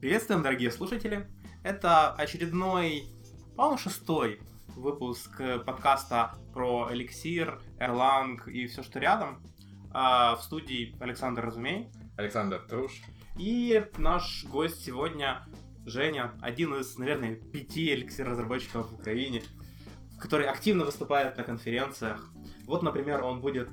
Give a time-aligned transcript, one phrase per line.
[0.00, 1.26] Приветствуем, дорогие слушатели.
[1.62, 3.04] Это очередной,
[3.54, 9.42] по-моему, шестой выпуск подкаста про эликсир, Erlang и все, что рядом.
[9.92, 11.90] А, в студии Александр Разумей.
[12.16, 13.02] Александр Труш.
[13.38, 15.46] И наш гость сегодня
[15.84, 19.42] Женя, один из, наверное, пяти эликсир-разработчиков в Украине,
[20.18, 22.26] который активно выступает на конференциях.
[22.64, 23.68] Вот, например, он будет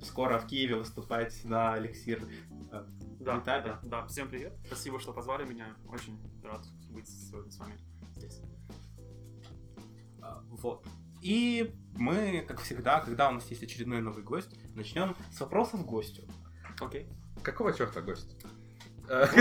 [0.00, 2.22] скоро в Киеве выступать на эликсир
[2.70, 2.84] э,
[3.24, 3.68] Да, этапе.
[3.82, 4.06] да, да.
[4.08, 4.52] Всем привет.
[4.66, 5.76] Спасибо, что позвали меня.
[5.88, 7.78] Очень рад быть сегодня с вами
[8.16, 8.40] здесь.
[10.20, 10.84] А, Вот.
[11.20, 16.22] И мы, как всегда, когда у нас есть очередной новый гость, начнем с вопросов гостю.
[16.80, 17.08] Окей.
[17.42, 18.36] Какого черта гость?
[19.08, 19.40] Э, э,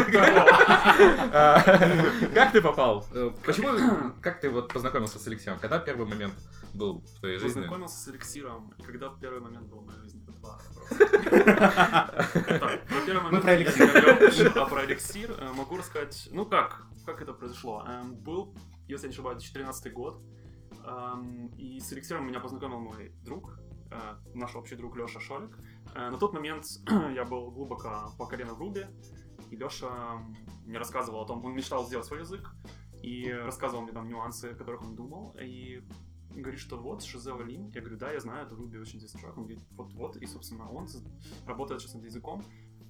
[2.34, 3.05] Как ты попал?
[3.13, 5.59] Э, Почему, как ты вот познакомился с Алексеем?
[5.59, 6.34] Когда первый момент
[6.73, 7.61] был в твоей жизни?
[7.61, 10.21] Познакомился с эликсиром, когда первый момент был в моей жизни?
[10.23, 10.95] Это два вопроса.
[12.59, 14.52] Так, про первый момент про я эликсир.
[14.58, 17.83] А про эликсир э, могу рассказать, ну как, как это произошло.
[17.88, 18.53] Эм, Был,
[18.88, 20.22] если я не ошибаюсь, 2013 год,
[20.86, 23.59] эм, и с эликсиром меня познакомил мой друг,
[23.92, 23.95] э,
[24.33, 25.58] наш общий друг Леша Шолик.
[25.95, 26.66] Э, На тот момент
[27.16, 28.86] я был глубоко по колено в Руби,
[29.49, 30.17] и Леша
[30.66, 32.49] мне рассказывал о том, он мечтал сделать свой язык,
[33.03, 35.83] и рассказывал мне там нюансы, о которых он думал, и
[36.35, 37.69] говорит, что вот, Шизе Валим.
[37.73, 39.37] Я говорю, да, я знаю, это Руби очень известный чувак.
[39.37, 40.87] Он говорит, вот-вот, и, собственно, он
[41.45, 42.43] работает сейчас над языком,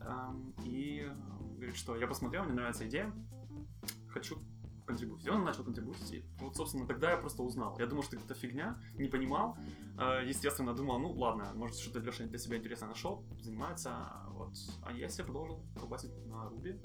[0.04, 1.08] Эм, и
[1.56, 3.14] говорит, что я посмотрел, мне нравится идея,
[4.10, 4.38] хочу
[4.86, 5.28] контрибутить.
[5.28, 7.78] И он начал контрибутить, вот, собственно, тогда я просто узнал.
[7.80, 9.58] Я думал, что это фигня, не понимал.
[10.00, 13.96] Э, Естественно, думал, ну, ладно, может, что-то Леша для себя интересно нашел, занимается,
[14.30, 14.54] вот.
[14.84, 16.80] А я себе продолжил колбасить на Руби.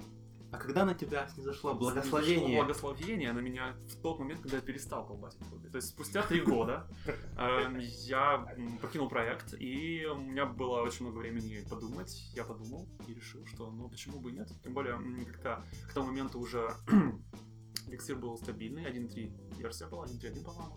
[0.56, 2.62] А когда на тебя снизошло Снизошло благословение?
[2.62, 5.68] Благословение на меня в тот момент, когда я перестал колбасить Руби.
[5.68, 6.88] То есть спустя три года
[7.36, 8.46] эм, я
[8.80, 12.30] покинул проект, и у меня было очень много времени подумать.
[12.34, 14.48] Я подумал и решил, что ну почему бы и нет.
[14.64, 16.70] Тем более, как-то к тому моменту уже
[17.88, 20.74] эликсир был стабильный, 1.3 версия была, 1.3.1, по-моему.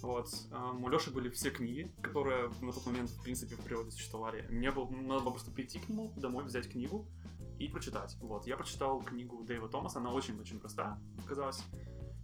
[0.00, 0.28] Вот.
[0.50, 4.48] Эм, У Леши были все книги, которые на тот момент, в принципе, в природе существовали.
[4.50, 7.06] Мне было, надо было просто прийти к нему домой, взять книгу
[7.62, 8.16] и прочитать.
[8.20, 8.46] Вот.
[8.46, 11.62] Я прочитал книгу Дэйва Томаса, она очень-очень простая, казалось.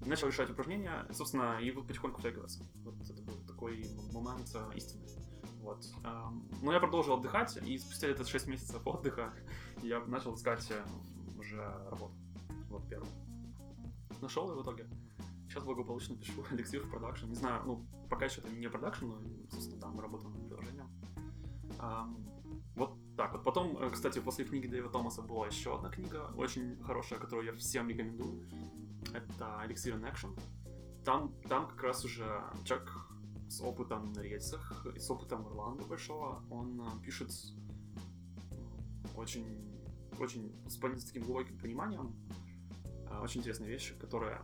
[0.04, 2.64] И начал решать упражнения, собственно, и вот потихоньку втягиваться.
[2.84, 5.06] Вот это был такой момент э, истины.
[5.60, 5.84] Вот.
[6.04, 9.32] Эм, Но я продолжил отдыхать, и спустя этот 6 месяцев отдыха
[9.82, 10.84] я начал искать э,
[11.38, 12.14] уже работу.
[12.68, 13.10] Вот первую.
[14.20, 14.88] Нашел и в итоге.
[15.48, 17.26] Сейчас благополучно пишу эликсир в production.
[17.26, 19.20] Не знаю, ну, пока еще это не продакшн, но,
[19.50, 20.90] собственно, там мы работаем над приложением.
[21.78, 22.16] Ам,
[22.74, 23.42] вот так вот.
[23.42, 27.52] Потом, э, кстати, после книги Дэйва Томаса была еще одна книга, очень хорошая, которую я
[27.52, 28.48] всем рекомендую.
[29.12, 30.38] Это Elixir in Action.
[31.04, 32.24] Там, там как раз уже
[32.64, 32.88] человек
[33.48, 37.30] с опытом на рельсах с опытом Erlang'а большого, он э, пишет
[38.52, 39.44] м, очень,
[40.20, 42.14] очень с, таким глубоким пониманием
[43.10, 44.38] э, очень интересные вещи, которые,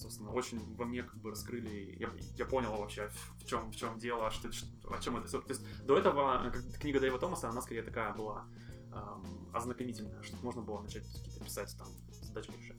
[0.00, 1.96] собственно, очень во мне как бы раскрыли.
[1.98, 5.28] Я, я понял вообще, в чем, в чем дело, что, что- о чем это.
[5.28, 8.46] То есть до этого э, книга Дэйва Томаса, она скорее такая была
[8.92, 11.88] эм, ознакомительная, чтобы можно было начать какие-то писать там
[12.22, 12.76] задачки решать.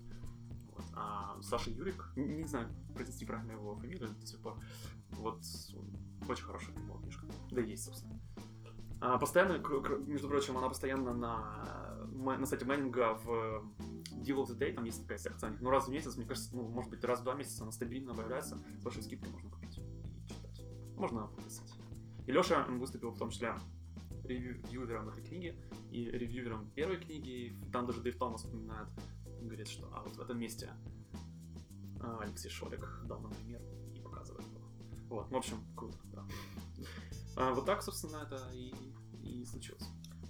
[0.75, 0.85] Вот.
[0.95, 4.59] А Саша Юрик, н- не знаю, произнести правильно его фамилию до сих пор,
[5.11, 5.41] вот
[6.27, 7.25] очень хорошая была книжка.
[7.51, 8.19] Да и есть, собственно.
[9.01, 9.57] А, постоянно,
[10.05, 13.65] между прочим, она постоянно на, на сайте майнинга в
[14.21, 16.67] Deal of the Day, там есть такая секция, ну раз в месяц, мне кажется, ну,
[16.67, 20.33] может быть, раз в два месяца она стабильно появляется, с большой скидкой можно купить и
[20.33, 20.61] читать.
[20.95, 21.73] Можно подписать.
[22.27, 23.55] И Леша выступил в том числе
[24.23, 25.59] ревьювером этой книги
[25.89, 28.87] и ревьювером первой книги, там даже Дэйв Томас упоминает,
[29.39, 30.69] он говорит, что а вот в этом месте
[31.99, 33.61] а, Алексей Шолик дал нам пример
[33.95, 34.61] и показывает его.
[35.09, 36.23] Вот, в общем, круто, да.
[37.35, 38.73] А, вот так, собственно, это и,
[39.23, 39.83] и случилось.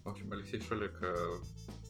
[0.04, 1.38] В общем, Алексей Шолик э,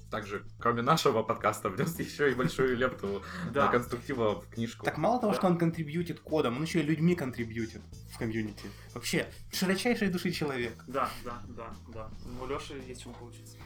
[0.09, 3.21] также, кроме нашего подкаста, внес еще и большую лепту
[3.53, 3.69] Да.
[3.69, 4.85] конструктива в книжку.
[4.85, 7.81] Так мало того, что он контрибьютит кодом, он еще и людьми контрибьютит
[8.13, 8.69] в комьюнити.
[8.93, 10.73] Вообще, широчайшей души человек.
[10.87, 12.11] Да, да, да, да.
[12.41, 13.57] У Леши есть чему поучиться.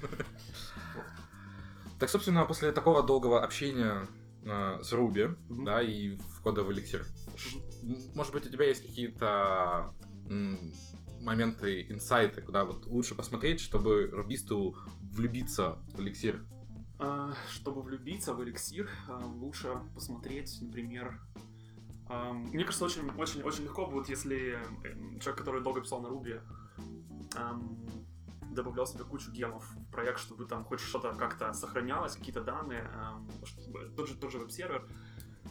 [1.98, 4.08] Так, собственно, после такого долгого общения
[4.44, 7.06] э, с Руби, да, и в кодовый эликсир,
[8.16, 9.94] может быть, у тебя есть какие-то
[11.20, 14.76] моменты, инсайты, куда вот лучше посмотреть, чтобы рубисту
[15.12, 16.44] влюбиться в эликсир?
[16.98, 21.20] А, Чтобы влюбиться в эликсир, а, лучше посмотреть, например...
[22.08, 26.08] а, Мне кажется, очень, очень, очень легко будет, если эм, человек, который долго писал на
[26.08, 26.40] Руби,
[28.50, 32.86] добавлял себе кучу гемов в проект, чтобы там хоть что-то как-то сохранялось, какие-то данные,
[33.44, 34.86] чтобы тот же, тот же веб-сервер,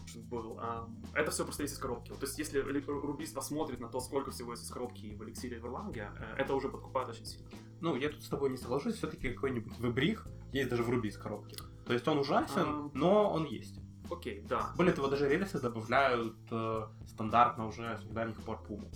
[0.06, 0.60] чтобы был.
[0.60, 2.10] ам, Это все просто есть из коробки.
[2.10, 5.58] То есть, если ли- рубист посмотрит на то, сколько всего есть из коробки в эликсире
[5.58, 7.50] и в Erlang, э, это уже подкупает очень сильно.
[7.82, 11.18] Ну, я тут с тобой не соглашусь, все-таки какой-нибудь вебрих есть даже в Руби из
[11.18, 11.56] коробки.
[11.86, 12.92] То есть он ужасен, Ам.
[12.94, 13.80] но он есть.
[14.10, 14.74] Окей, да.
[14.78, 18.92] Более того, даже рельсы добавляют э, стандартно уже с недавних пор Пуму.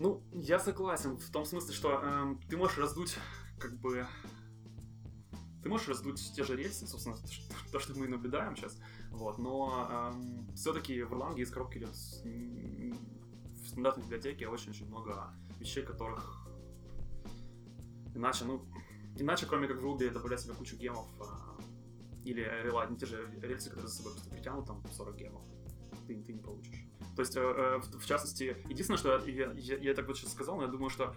[0.00, 3.16] Ну, я согласен в том смысле, что эм, ты можешь раздуть,
[3.58, 4.06] как бы...
[5.62, 8.78] Ты можешь раздуть те же рельсы, собственно, то, что- то, что мы и наблюдаем сейчас,
[9.10, 10.12] вот, но
[10.54, 16.48] все-таки в Erlang из коробки идет в стандартной библиотеке очень-очень много вещей, которых
[18.18, 18.62] иначе, ну,
[19.16, 21.56] иначе, кроме как в Ruby, добавлять себе кучу гемов а,
[22.24, 25.42] или рела- те же рельсы, которые за собой просто притянут, там 40 гемов,
[26.06, 26.84] ты, ты не получишь.
[27.16, 30.32] То есть, э, э, в, в частности, единственное, что я, я, я так вот сейчас
[30.32, 31.14] сказал, но я думаю, что,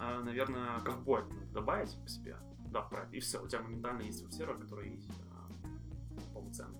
[0.00, 2.36] э, наверное, ковбой добавить к себе,
[2.70, 6.79] да, и все, у тебя моментально есть веб-сервер, который э, полноценный.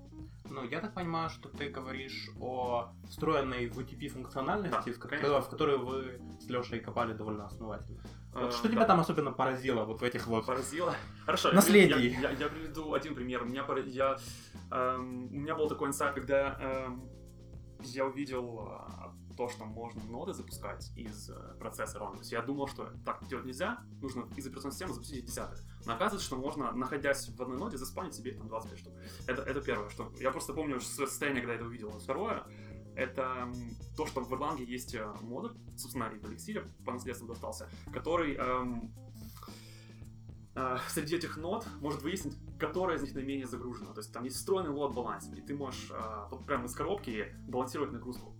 [0.50, 5.08] Ну, я так понимаю, что ты говоришь о встроенной в UTP функциональности, Да, в, ко-
[5.08, 5.40] конечно.
[5.40, 8.02] в которую вы с Лешей копали довольно основательно.
[8.32, 8.74] Вот Э, что да.
[8.74, 10.46] тебя там особенно поразило вот в этих вот...
[10.46, 10.94] Поразило.
[11.24, 11.52] Хорошо.
[11.52, 12.10] Наследие.
[12.12, 13.44] Я, я- я приведу один пример.
[13.44, 14.16] Меня, пора- я,
[14.70, 17.08] эм, у меня был такой инсайт, когда эм,
[17.84, 22.10] я увидел а, то, что можно ноды запускать из э, процессора.
[22.12, 25.58] То есть я думал, что так делать нельзя, нужно из операционной системы запустить десяток.
[25.86, 28.94] Но оказывается, что можно, находясь в одной ноде, заспанить себе там 25 штук.
[29.26, 30.12] Это, это первое, что...
[30.20, 31.90] Я просто помню свое состояние, когда это увидел.
[31.98, 32.44] Второе,
[32.94, 33.50] это
[33.96, 38.34] то, что в Erlang есть э, модуль, собственно, и в Elixir по наследству достался, который
[38.34, 38.92] эм,
[40.54, 43.92] э, среди этих нод может выяснить, которая из них наименее загружена.
[43.92, 47.92] То есть там есть встроенный лот балансер, и ты можешь э, прямо из коробки балансировать
[47.92, 48.36] нагрузку.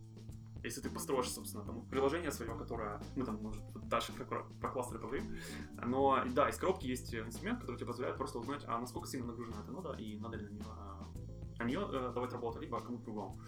[0.62, 5.00] Если ты построишь, собственно, там приложение свое, которое, мы там, может, дальше про, про кластеры
[5.00, 5.36] поговорим.
[5.84, 9.56] Но, да, из коробки есть инструмент, который тебе позволяет просто узнать, а насколько сильно нагружена
[9.62, 13.04] эта нода, и надо ли на нее, э, на нее э, давать работу, либо кому-то
[13.04, 13.40] другому.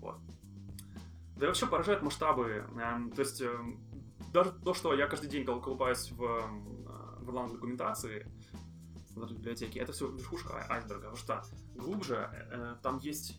[0.00, 0.16] Вот.
[1.36, 2.64] Да и вообще поражают масштабы.
[2.76, 3.80] эм, то есть, эм,
[4.32, 6.42] даже то, что я каждый день кол- колупаюсь в, э,
[7.18, 8.26] в документации,
[9.14, 11.44] в этой библиотеке, это все верхушка ай- айсберга, потому что
[11.74, 13.38] глубже э, там есть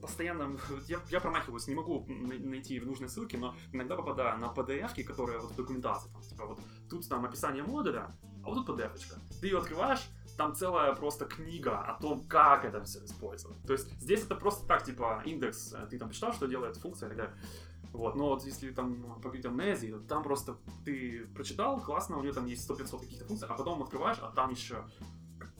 [0.00, 5.02] постоянно, я, я промахиваюсь, не могу на- найти нужные ссылки, но иногда попадаю на PDF,
[5.04, 8.94] которые вот в документации, там, типа вот тут там описание модуля, а вот тут PDF.
[8.94, 9.18] -очка.
[9.40, 10.06] Ты ее открываешь,
[10.36, 13.62] там целая просто книга о том, как это все использовать.
[13.66, 17.06] То есть здесь это просто так, типа, индекс, э, ты там почитал, что делает функция
[17.06, 17.34] и так далее.
[17.94, 22.22] Вот, но вот если там поговорить о Нези, то там просто ты прочитал, классно, у
[22.22, 24.84] нее там есть 100-500 каких-то функций, а потом открываешь, а там еще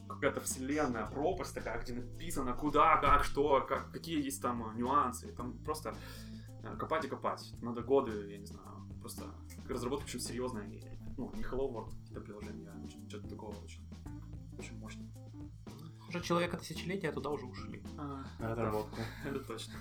[0.09, 5.33] какая-то вселенная, пропасть такая, где написано, куда, как, что, как, какие есть там нюансы.
[5.33, 5.95] Там просто
[6.63, 7.53] э, копать и копать.
[7.63, 9.23] Надо годы, я не знаю, просто
[9.69, 10.67] разработка очень серьезная.
[10.69, 10.83] и,
[11.17, 13.89] Ну, не Hello World, какие-то приложения, а что- что-то такого очень,
[14.59, 15.05] очень мощно.
[16.09, 17.83] Уже человека тысячелетия туда уже ушли.
[17.97, 18.97] А, разработку.
[19.25, 19.75] это точно.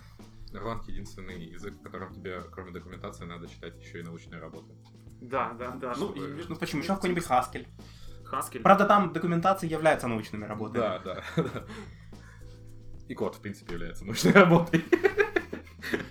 [0.54, 4.74] Erlang единственный язык, в котором тебе, кроме документации, надо читать еще и научные работы.
[5.22, 5.94] Да, да, да.
[5.98, 6.82] Ну, Чтобы- и Ну почему?
[6.82, 7.66] Еще какой-нибудь Haskell.
[8.32, 8.62] Haskell.
[8.62, 10.82] Правда, там документация является научными работами.
[10.82, 11.66] Да, да, да.
[13.08, 14.84] И код, в принципе, является научной работой.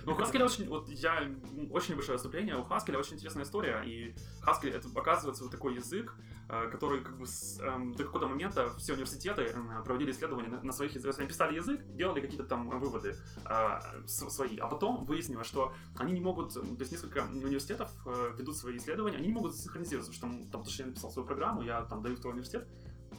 [0.05, 1.29] Ну, Haskell очень, вот я,
[1.71, 4.15] очень небольшое отступление, у Haskell очень интересная история, и
[4.45, 6.15] Haskell это оказывается вот такой язык,
[6.49, 10.61] э, который как бы с, эм, до какого-то момента все университеты э, проводили исследования на,
[10.61, 13.15] на своих языках, они писали язык, делали какие-то там выводы
[13.45, 18.35] э, свои, а потом выяснилось, что они не могут, м, то есть несколько университетов э,
[18.37, 21.27] ведут свои исследования, они не могут синхронизироваться, потому что там, потому что я написал свою
[21.27, 22.67] программу, я там даю в твой университет,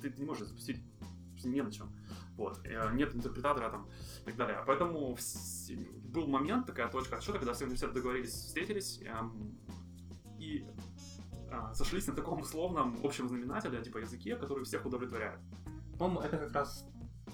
[0.00, 0.82] ты, ты не можешь запустить
[1.44, 1.92] не на чем.
[2.36, 2.60] Вот.
[2.64, 3.88] Э, Нет интерпретатора там
[4.22, 4.62] и так далее.
[4.66, 5.74] Поэтому вс-
[6.10, 9.56] был момент, такая точка отсчета, когда все университеты договорились, встретились эм,
[10.38, 10.66] и
[11.50, 15.38] а, сошлись на таком условном общем знаменателе, типа языке, который всех удовлетворяет.
[15.98, 16.86] По-моему, это как раз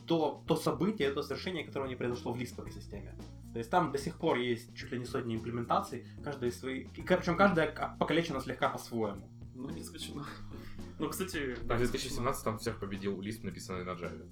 [0.07, 3.19] то, то событие, то совершение, которое не произошло в лисповой системе.
[3.53, 6.85] То есть там до сих пор есть чуть ли не сотни имплементаций, каждая свои...
[6.85, 9.29] Причем каждая покалечена слегка по-своему.
[9.55, 10.25] Ну, не исключено.
[10.99, 12.11] Ну, кстати, В да, не исключено.
[12.11, 14.29] 2017 там всех победил лист, написанный на Java.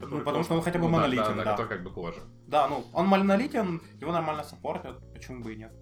[0.00, 1.56] Ну, потому что он хотя бы Ну монолитен, да, да.
[1.56, 2.20] да, как бы кожа.
[2.46, 5.72] Да, ну, он монолитен, его нормально саппортят, почему бы и нет.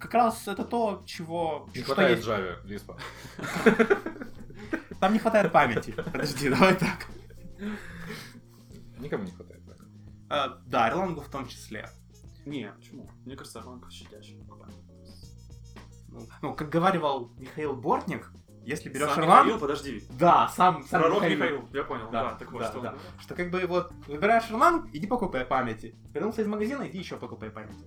[0.00, 1.68] Как раз это то, чего...
[1.74, 2.28] Не что хватает есть.
[2.28, 2.96] Java, лиспа.
[5.00, 5.92] Там не хватает памяти.
[5.92, 7.06] Подожди, давай так.
[8.98, 9.64] Никому не хватает.
[9.66, 9.74] да.
[10.28, 11.88] А, да, Erlang в том числе.
[12.46, 13.10] Не, почему?
[13.24, 14.40] Мне кажется, Erlang щадящий.
[16.08, 18.32] Ну, ну, как говаривал Михаил Бортник,
[18.68, 19.44] если берешь Сам Erlang...
[19.44, 20.02] Михаил, подожди.
[20.18, 21.36] Да, сам, сам Пророк Михаил.
[21.38, 22.94] Михаил, я понял, Да, да, так вот, да, что да.
[23.20, 25.94] Что как бы вот выбираешь Erlang, иди покупай памяти.
[26.14, 27.84] Вернулся из магазина, иди еще покупай памяти.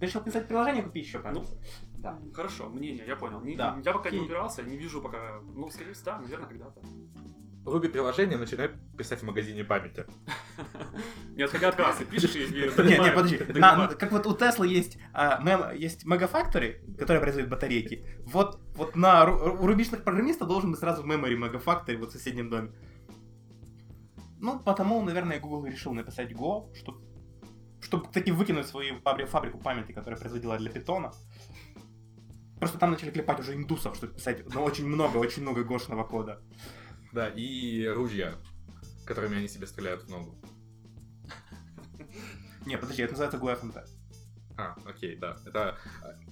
[0.00, 1.56] Ты решил писать приложение, купи еще памяти.
[1.98, 2.18] да.
[2.34, 3.40] Хорошо, мнение, я понял.
[3.40, 3.78] Не- Да.
[3.84, 4.26] Я пока не Окей.
[4.26, 5.40] упирался, не вижу пока.
[5.54, 6.80] Ну, скорее всего, да, наверное, когда-то.
[7.64, 10.04] Руби приложение начинает писать в магазине памяти.
[11.30, 12.44] Не отходя от кассы, пишешь и...
[12.44, 13.38] и Не, не, донимаю, подожди.
[13.98, 18.04] как вот у Теслы есть, а, есть Megafactory, которая производит батарейки.
[18.26, 22.72] Вот, вот на у рубичных программистов должен быть сразу memory Megafactory вот в соседнем доме.
[24.38, 27.00] Ну, потому, наверное, Google решил написать Go, чтобы
[27.80, 31.12] чтобы таки выкинуть свою фабри- фабрику памяти, которая производила для питона.
[32.58, 36.40] Просто там начали клепать уже индусов, чтобы писать ну, очень много, очень много гошного кода.
[37.14, 38.34] Да, и ружья,
[39.06, 40.34] которыми они себе стреляют в ногу.
[42.66, 43.86] Не, подожди, это называется GoFMT.
[44.56, 45.36] А, окей, да.
[45.46, 45.78] Это,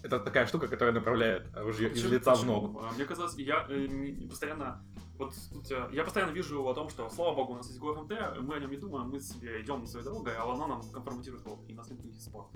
[0.02, 2.80] это такая штука, которая направляет ружье из лица в ногу.
[2.82, 4.84] А, Мне казалось, я э, постоянно
[5.18, 8.40] вот тут, э, я постоянно вижу о том, что слава богу, у нас есть GoFMT,
[8.40, 11.60] мы о нем не думаем, мы себе идем своей дорогой, а оно нам конформатирует код,
[11.68, 12.50] и нас нет никаких споров.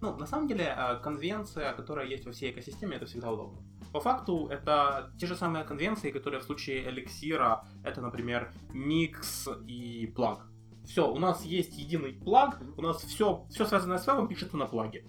[0.00, 3.60] Ну, на самом деле, э, конвенция, которая есть во всей экосистеме, это всегда удобно.
[3.96, 10.06] По факту, это те же самые конвенции, которые в случае эликсира, это, например, микс и
[10.14, 10.46] плаг.
[10.84, 14.66] Все, у нас есть единый плаг, у нас все, все связанное с вебом пишется на
[14.66, 15.06] плаге.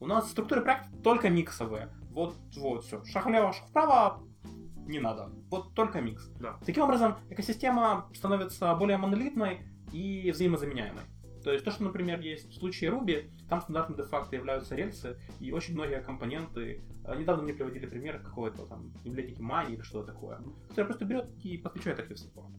[0.00, 1.90] У нас структуры проекта только миксовые.
[2.10, 3.04] Вот, вот, все.
[3.04, 4.24] Шаг влево, шаг вправо,
[4.88, 5.30] не надо.
[5.48, 6.28] Вот только микс.
[6.40, 6.58] Да.
[6.66, 9.60] Таким образом, экосистема становится более монолитной
[9.92, 11.02] и взаимозаменяемой.
[11.44, 15.52] То есть то, что, например, есть в случае Ruby, там стандартным де-факто являются рельсы, и
[15.52, 16.82] очень многие компоненты...
[17.04, 21.28] э, Недавно мне приводили пример какого-то там библиотеки Mani или что-то такое, которая просто берет
[21.44, 22.50] и подключает Active Support.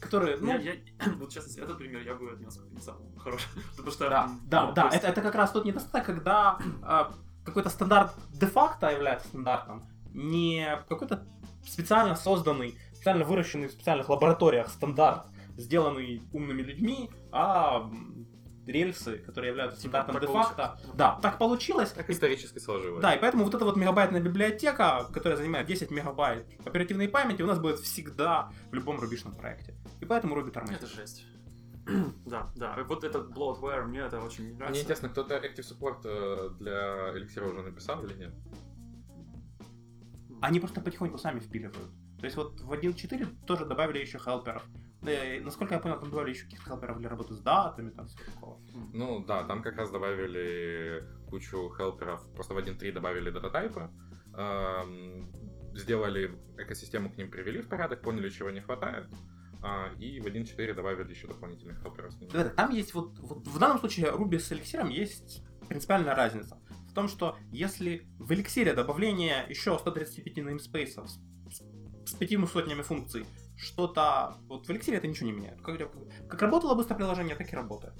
[0.00, 0.76] Которые, ну, Я, я-
[1.18, 3.48] вот честно, этот пример я бы отнес как не самый хороший.
[3.70, 4.08] Потому что...
[4.08, 7.12] Да, да, ну, да, это, это как раз тот недостаток, когда а,
[7.44, 11.24] какой-то стандарт де-факто является стандартом, не какой-то
[11.64, 15.26] специально созданный, специально выращенный в специальных лабораториях стандарт,
[15.58, 17.90] сделанный умными людьми, а
[18.66, 20.80] рельсы, которые являются Типа, стандартом де-факто.
[20.94, 21.90] Да, так получилось.
[21.90, 23.02] Так исторически сложилось.
[23.02, 27.46] Да, и поэтому вот эта вот мегабайтная библиотека, которая занимает 10 мегабайт оперативной памяти, у
[27.46, 29.74] нас будет всегда в любом рубишном проекте.
[30.00, 30.82] И поэтому Ruby тормозит.
[30.82, 31.26] Это жесть.
[32.26, 32.76] Да, да.
[32.86, 34.72] Вот этот bloatware, мне это очень не нравится.
[34.72, 38.34] Мне интересно, кто-то Active Support э, для эликсира уже написал или нет?
[40.42, 41.90] Они просто потихоньку сами впиливают.
[42.18, 44.62] То есть вот в 1.4 тоже добавили еще хелперов.
[45.08, 48.24] Да, насколько я понял, там добавили еще каких-то хелперов для работы с датами, там всего
[48.24, 48.60] такого.
[48.92, 53.90] Ну да, там как раз добавили кучу хелперов, просто в 1.3 добавили дататайпы,
[55.74, 59.06] сделали экосистему к ним привели в порядок, поняли, чего не хватает,
[59.62, 62.18] а, и в 1.4 добавили еще дополнительных хелперов.
[62.20, 62.30] ними.
[62.30, 66.58] Да, Там есть вот, вот в данном случае Ruby с эликсиром есть принципиальная разница.
[66.88, 71.20] В том, что если в эликсире добавление еще 135 namespace с,
[72.06, 73.26] с пятью сотнями функций,
[73.58, 74.36] что-то...
[74.48, 75.60] Вот в эликсире это ничего не меняет.
[75.60, 75.76] Как,
[76.28, 77.94] как работало быстро приложение, так и работает.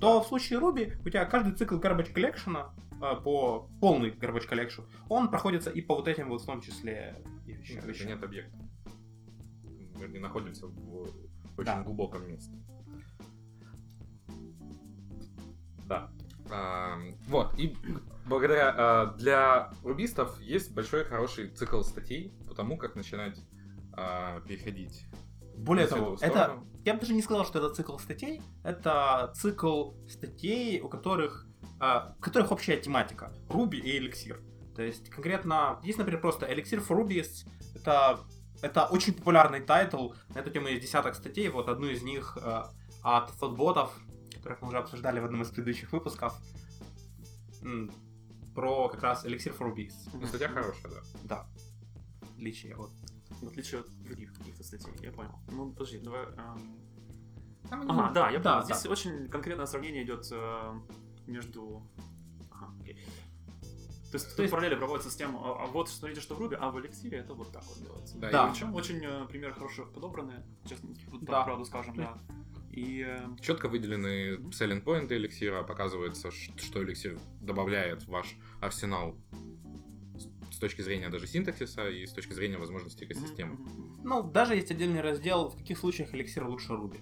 [0.00, 2.68] То в случае Ruby у тебя каждый цикл garbage collection,
[3.00, 7.22] э, по полный garbage collection, он проходится и по вот этим вот в том числе
[7.46, 7.86] и вещам.
[7.86, 8.08] Вещам.
[8.08, 8.58] нет объекта.
[9.98, 11.02] Мы не находимся в
[11.56, 11.82] очень Да.
[11.82, 12.52] глубоком месте.
[15.86, 16.10] Да.
[16.50, 17.76] А, вот, и
[18.26, 23.38] благодаря а, для рубистов есть большой хороший цикл статей по тому, как начинать
[23.96, 25.06] а, переходить.
[25.56, 30.80] Более того, это я бы даже не сказал, что это цикл статей, это цикл статей,
[30.80, 31.46] у которых,
[31.80, 33.32] а, у которых общая тематика.
[33.48, 34.36] Ruby и Elixir.
[34.74, 38.20] То есть конкретно, есть, например, просто Elixir for Rubyists, это,
[38.60, 42.70] это очень популярный title, на эту тему есть десяток статей, вот одну из них а,
[43.02, 43.90] от Thoughtbotов,
[44.34, 46.34] которых мы уже обсуждали в одном из предыдущих выпусков,
[48.54, 50.10] про как раз Elixir for Rubyist.
[50.12, 51.00] Ну, статья хорошая, да.
[51.24, 51.46] Да.
[52.36, 52.90] Отличие от
[53.44, 55.32] В отличие от других каких-то статей, я понял.
[55.50, 56.22] Ну, подожди, давай...
[56.24, 56.78] эм,
[57.68, 58.68] Там Ага, да, я Да, понял.
[58.68, 58.74] да.
[58.74, 60.72] Здесь очень конкретное сравнение идет э,
[61.26, 61.82] между...
[62.50, 62.94] Ага, окей.
[64.10, 66.54] То есть, То есть- параллели проводятся с тем, а, а вот смотрите, что в Ruby,
[66.54, 68.18] а в эликсире это вот так вот делается.
[68.18, 68.46] Да, Да.
[68.46, 71.42] и Причем очень э, примеры хорошо подобраны, честно, вот Да.
[71.42, 72.18] правду скажем, да.
[72.70, 79.16] И э, Четко выделены selling point эликсира, показывается, ш- что эликсир добавляет в ваш арсенал
[80.64, 83.58] точки зрения даже синтаксиса и с точки зрения возможностей экосистемы.
[84.02, 87.00] Ну, даже есть отдельный раздел, в каких случаях эликсир лучше Ruby.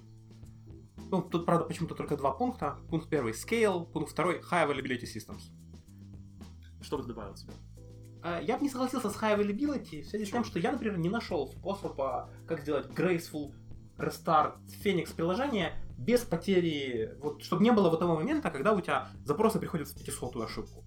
[1.11, 2.79] Ну, тут, правда, почему-то только два пункта.
[2.89, 5.43] Пункт первый— Scale, пункт второй— High Availability Systems.
[6.81, 7.53] Что бы ты добавил себе?
[8.23, 10.99] А, Я бы не согласился с High Availability в связи с тем, что я, например,
[10.99, 13.55] не нашел способа, как сделать graceful
[13.97, 19.09] restart Phoenix приложения без потери, вот, чтобы не было вот того момента, когда у тебя
[19.25, 20.85] запросы приходят в 500 ошибку.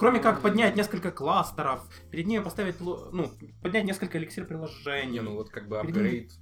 [0.00, 3.30] Кроме как поднять несколько кластеров, перед ними поставить, ну,
[3.62, 5.12] поднять несколько эликсир приложений.
[5.12, 6.32] Не, ну вот как бы апгрейд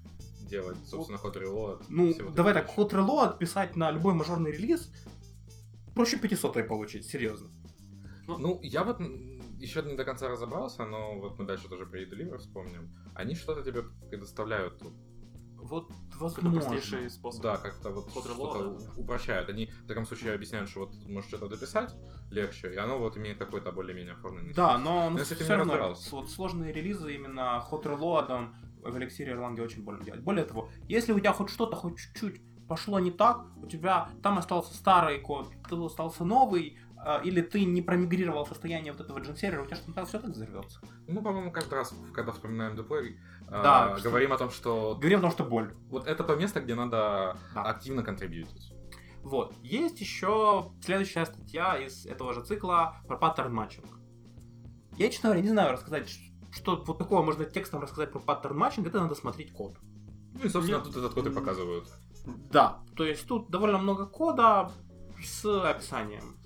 [0.42, 1.84] делать, собственно, ход reload.
[1.88, 4.92] Ну, давай так, hot reload писать на любой мажорный релиз,
[5.92, 7.48] проще 500 получить, серьезно.
[8.28, 9.00] Ну, я вот
[9.58, 12.94] еще не до конца разобрался, но вот мы дальше тоже про e-deliver вспомним.
[13.16, 14.92] Они что-то тебе предоставляют тут.
[15.60, 16.52] Вот, Это возможно.
[16.52, 17.42] простейший способ.
[17.42, 18.92] Да, как-то вот Ход что-то да.
[18.96, 19.48] упрощают.
[19.50, 21.94] Они в таком случае объясняют, что вот можешь что-то дописать
[22.30, 24.84] легче, и оно вот имеет какой-то более-менее оформленный Да, стиль.
[24.84, 28.50] но я с этим все не равно вот сложные релизы именно hot reload,
[28.82, 30.20] в эликсире Эрланге очень больно делать.
[30.22, 34.38] Более того, если у тебя хоть что-то, хоть чуть-чуть пошло не так, у тебя там
[34.38, 36.78] остался старый код, тут остался новый,
[37.25, 40.81] или ты не промигрировал состояние вот этого GenServer а, у тебя что-то все так взорвется.
[41.07, 42.76] Мы, по-моему, каждый раз, когда вспоминаем
[43.50, 45.75] Да, а, что- говорим о том, что Говорим о том, что боль.
[45.88, 47.62] вот это то место, где надо Да.
[47.62, 48.75] активно contribute ить.
[49.23, 49.55] Вот.
[49.62, 53.87] Есть еще следующая статья из этого же цикла про pattern matching.
[54.97, 56.09] Я, честно говоря, не знаю рассказать,
[56.50, 59.76] что вот такого можно текстом рассказать про pattern matching, это надо смотреть код.
[60.35, 60.87] Ну и, собственно, Нет.
[60.87, 61.88] тут этот код и показывают.
[62.50, 64.71] Да, то есть тут довольно много кода
[65.23, 66.38] с описанием.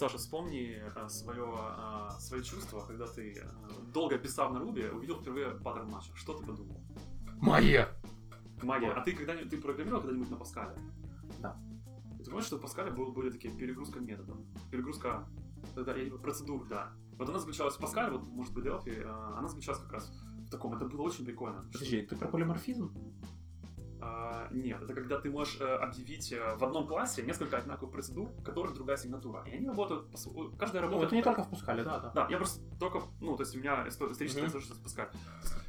[0.00, 1.54] Саша, вспомни свое,
[2.18, 3.44] свои чувства, когда ты, э,
[3.92, 6.10] долго писав на Руби, увидел впервые паттерн матча.
[6.16, 6.80] Что ты подумал?
[7.38, 7.86] Моя!
[8.62, 8.92] Магия.
[8.92, 10.74] А ты когда-нибудь ты программировал когда-нибудь на Паскале?
[11.40, 11.54] Да.
[12.16, 14.38] Ты помнишь, что в Паскале был- были такие перегрузка методов?
[14.70, 15.28] Перегрузка
[15.76, 16.94] да, я, процедур, да.
[17.18, 20.10] Вот она заключалась в Паскале, вот, может, в Delphi, э, она заключалась как раз
[20.46, 20.72] в таком.
[20.72, 21.68] Это было очень прикольно.
[21.74, 22.90] Подожди, ты про полиморфизм?
[24.02, 28.30] А, нет, это когда ты можешь э, объявить э, в одном классе несколько одинаковых процедур,
[28.38, 29.44] у которых другая сигнатура.
[29.46, 30.16] И они работают, по
[30.56, 31.08] каждая Ну, работает...
[31.08, 32.10] это не только в Пускале, да, да.
[32.14, 34.56] Да, я просто только, ну, то есть у меня исто- историческая Мгм.
[34.56, 35.08] mm с Паскаль.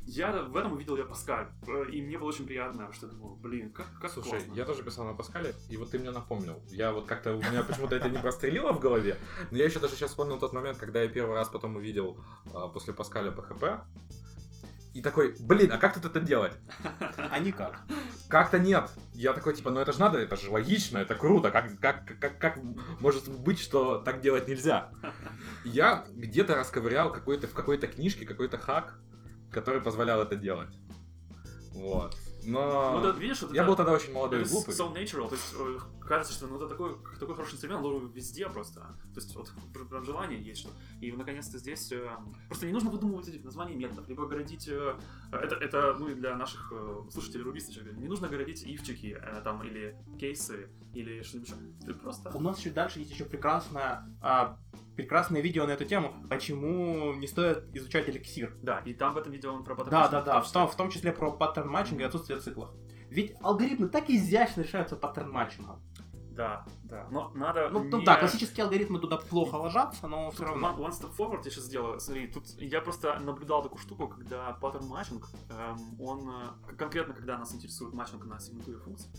[0.06, 3.36] Я в этом увидел я Паскаль, э, и мне было очень приятно, что я думал,
[3.36, 4.54] блин, как, как Слушай, классно.
[4.54, 6.62] я тоже писал на Паскале, и вот ты мне напомнил.
[6.70, 9.18] Я вот как-то, у меня почему-то это не прострелило в голове,
[9.52, 12.18] но я еще даже сейчас вспомнил тот момент, когда я первый раз потом увидел
[12.54, 13.82] а, после Паскаля PHP,
[14.94, 16.54] и такой, блин, а как тут это делать?
[17.18, 17.82] А никак.
[18.28, 18.90] Как-то нет.
[19.14, 21.52] Я такой, типа, ну это же надо, это же логично, это круто.
[21.52, 22.60] Как, как, как, как
[23.00, 24.92] может быть, что так делать нельзя?
[25.64, 29.00] Я где-то расковырял какой-то, в какой-то книжке какой-то хак,
[29.52, 30.76] который позволял это делать.
[31.74, 32.16] Вот.
[32.46, 32.94] Но...
[33.00, 34.74] Ну, да, видишь, вот Я это- был тогда очень молодой и глупый.
[34.74, 38.16] so natural, то есть э, кажется, что ну, это такой, такой хороший инструмент, должен быть
[38.16, 38.80] везде просто.
[39.14, 40.70] То есть вот пр- прям желание есть, что.
[41.02, 42.10] И наконец-то здесь э,
[42.48, 44.68] просто не нужно выдумывать эти названия методов, либо городить.
[44.68, 44.96] э,
[45.32, 46.74] это, это ну и для наших
[47.12, 47.92] слушателей рубисточек.
[47.94, 51.54] Не нужно городить if чики там или кейсы или что-нибудь.
[51.86, 52.32] Ты просто.
[52.36, 54.58] У нас чуть дальше есть еще прекрасное, а,
[55.02, 58.56] прекрасное видео на эту тему, почему не стоит изучать эликсир.
[58.62, 60.76] Да, и там в этом видео он про паттерн Да, да, да, в том, в
[60.76, 62.70] том числе про pattern matching и отсутствие циклов.
[63.10, 65.82] Ведь алгоритмы так изящно решаются pattern matching ом.
[66.32, 67.08] Да, да.
[67.12, 67.70] Но надо.
[67.70, 70.88] Ну, ну не- да, классические алгоритмы туда плохо ложатся, но все Тут равно.
[70.88, 72.00] One step forward я сейчас сделаю.
[72.00, 77.38] Смотри, тут я просто наблюдал такую штуку, когда pattern matching, эм, он э, конкретно, когда
[77.38, 79.12] нас интересует matching на сигнатуре функций,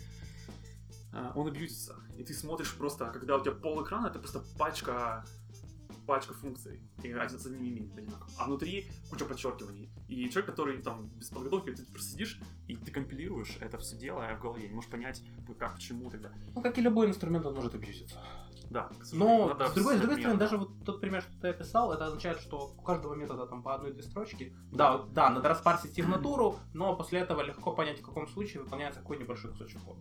[1.12, 1.96] э, он абьюзится.
[2.16, 5.24] И ты смотришь просто, когда у тебя пол экрана, это просто пачка
[6.06, 8.30] пачка функций, и с одним именем одинаково.
[8.38, 9.90] А внутри куча подчеркиваний.
[10.08, 14.20] И человек, который там без подготовки, ты просто сидишь, и ты компилируешь это все дело
[14.36, 15.22] в голове, не можешь понять,
[15.58, 16.32] как, почему далее.
[16.54, 18.20] Ну, как и любой инструмент, он может абьюзиться.
[18.70, 22.06] Да, Но, с другой, с другой стороны, даже вот тот пример, что ты описал, это
[22.06, 24.54] означает, что у каждого метода там по одной-две строчки.
[24.72, 29.00] Да, вот- да, надо распарсить сигнатуру, но после этого легко понять, в каком случае выполняется
[29.00, 30.00] какой небольшой кусочек кода.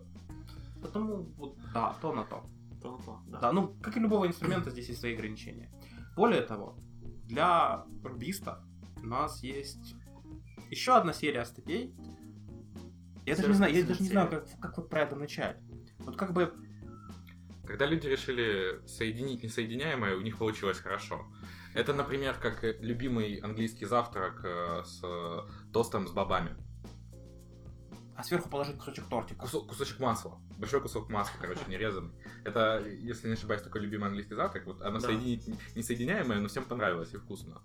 [0.81, 2.45] Потому, вот, да, то на то.
[2.81, 3.39] То на то, да.
[3.39, 5.69] Да, ну, как и любого инструмента, здесь есть свои ограничения.
[6.15, 6.78] Более того,
[7.26, 8.60] для рубистов
[9.02, 9.95] у нас есть
[10.69, 11.95] еще одна серия статей.
[13.26, 15.58] Я даже не знаю, я даже не знаю, как, как вот про это начать.
[16.00, 16.54] Вот как бы
[17.65, 21.26] Когда люди решили соединить несоединяемое, у них получилось хорошо.
[21.74, 25.02] Это, например, как любимый английский завтрак э, с
[25.71, 26.58] тостом с бобами.
[28.21, 29.45] А сверху положить кусочек тортика.
[29.45, 30.39] Кусок- кусочек масла.
[30.57, 31.75] Большой кусок масла, короче, не
[32.45, 34.65] Это, если не ошибаюсь, такой любимый английский завтрак.
[34.65, 35.07] Вот она Да.
[35.07, 37.62] соединить несоединяемое, но всем понравилось и вкусно.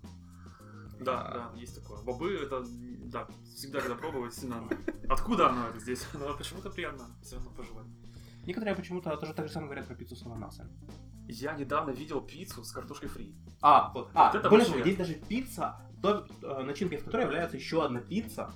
[0.99, 1.33] Да, А.
[1.53, 2.01] да, есть такое.
[2.03, 2.65] Бобы это,
[3.05, 4.67] да, всегда, когда пробовать, сильно...
[5.09, 6.05] Откуда оно это здесь?
[6.13, 7.85] Но почему-то приятно все равно пожевать.
[8.45, 10.71] Некоторые почему-то тоже так же самое говорят про пиццу с ананасами.
[11.27, 13.35] Я недавно видел пиццу с картошкой фри.
[13.61, 14.09] А, вот.
[14.13, 17.83] А, Вот это более того, есть даже пицца, то, э, начинкой в которой является еще
[17.83, 18.51] одна пицца.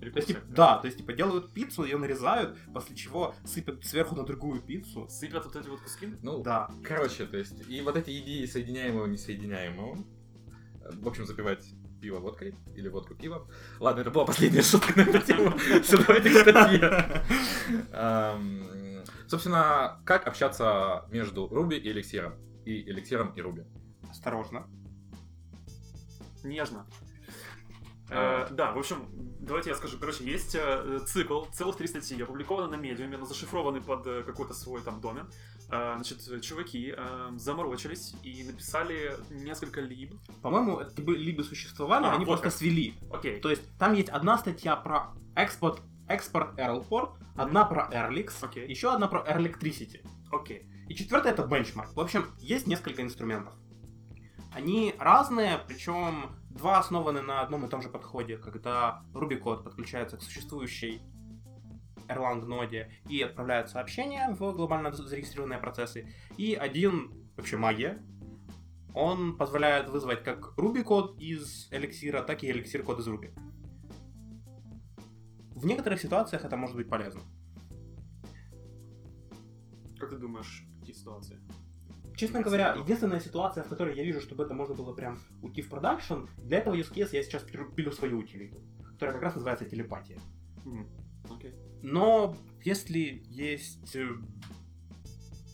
[0.00, 4.16] То есть, типа, да, то есть, типа, делают пиццу, ее нарезают, после чего сыпят сверху
[4.16, 5.06] на другую пиццу.
[5.08, 6.08] Сыпят вот эти вот куски.
[6.22, 6.70] Ну, Да.
[6.82, 11.66] короче, то есть, и вот эти идеи соединяемого несоединяемого, э, в общем, запивать
[12.00, 13.46] пиво водкой или водку пивом.
[13.78, 15.50] Ладно, это была последняя шутка на эту тему.
[15.82, 17.22] Все, давайте к статье.
[17.92, 22.34] Эм, Собственно, как общаться между Руби и эликсиром?
[22.64, 23.62] И эликсиром и Руби.
[24.10, 24.66] Осторожно.
[26.42, 26.86] Нежно.
[28.10, 29.06] Э, да, в общем,
[29.40, 29.98] давайте я скажу.
[29.98, 34.52] Короче, есть э, цикл, целых три статьи, опубликованы на медиуме, но зашифрованы под э, какой-то
[34.54, 35.30] свой там домен.
[35.70, 40.14] Э, значит, чуваки э, заморочились и написали несколько либ.
[40.42, 42.52] По-моему, это либо существовали, А, они вот просто как.
[42.54, 42.94] свели.
[43.12, 48.68] Окей, То есть, там есть одна статья про экспорт, экспорт Erlport, одна про Erlix, Окей.
[48.68, 50.04] еще одна про Erlictricity.
[50.32, 50.66] окей.
[50.88, 51.94] И четвертая это бенчмарк.
[51.94, 53.54] В общем, есть несколько инструментов.
[54.52, 60.16] Они разные, причем Два основаны на одном и том же подходе, когда Ruby код подключается
[60.16, 61.00] к существующей
[62.08, 66.12] Erlang ноде и отправляет сообщения в глобально зарегистрированные процессы.
[66.36, 68.02] И один, вообще магия,
[68.94, 73.32] он позволяет вызвать как Ruby код из эликсира, так и эликсир код из Ruby.
[75.54, 77.20] В некоторых ситуациях это может быть полезно.
[79.98, 81.38] Как ты думаешь, какие ситуации?
[82.20, 85.70] Честно говоря, единственная ситуация, в которой я вижу, чтобы это можно было прям уйти в
[85.70, 88.60] продакшн, для этого use case я сейчас пилю свою утилиту,
[88.92, 90.18] которая как раз называется телепатия.
[90.66, 90.86] Мгм.
[91.34, 91.54] Окей.
[91.80, 93.96] Но если есть...
[93.96, 94.06] э,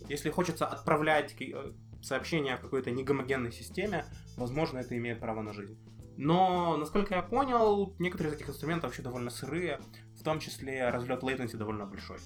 [0.09, 4.05] Если хочется отправлять э, сообщения в какой-то негомогенной системе,
[4.37, 5.79] возможно, это имеет право на жизнь.
[6.17, 9.79] Но, насколько я понял, некоторые из этих инструментов вообще довольно сырые,
[10.19, 12.19] в том числе разлет latency довольно большой.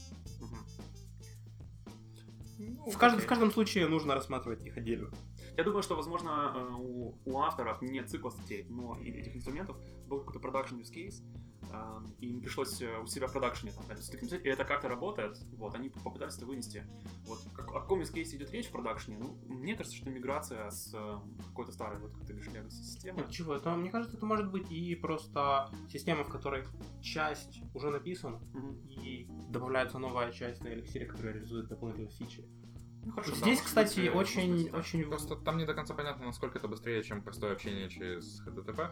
[2.80, 2.90] Мгм.
[2.90, 5.10] В, каждом- в каждом случае нужно рассматривать их отдельно.
[5.56, 9.76] Я думаю, что, возможно, э, у, у авторов не цикла статей, но и этих инструментов
[10.06, 11.22] был какой-то продакшн use case,
[11.72, 15.38] э, и им пришлось э, у себя в продакшене там, написать, и это как-то работает,
[15.58, 16.84] вот, они попытались это вынести.
[17.26, 19.18] Вот, как- о каком use case идет речь в продакшене?
[19.18, 23.18] Ну, мне кажется, что миграция с э, какой-то старой, вот, как ты говоришь, legacy системы.
[23.18, 23.54] Нет, чего?
[23.54, 26.64] Это, мне кажется, это может быть и просто система, в которой
[27.02, 28.80] часть уже написана, Мгм.
[28.88, 32.44] и добавляется новая часть на эликсире, которая реализует дополнительные фичи.
[33.02, 34.78] Ну, хорошо, да, Здесь, может кстати, быть, э, очень, быть, да.
[34.78, 38.88] очень Просто там не до конца понятно, насколько это быстрее, чем простое общение через HTTP.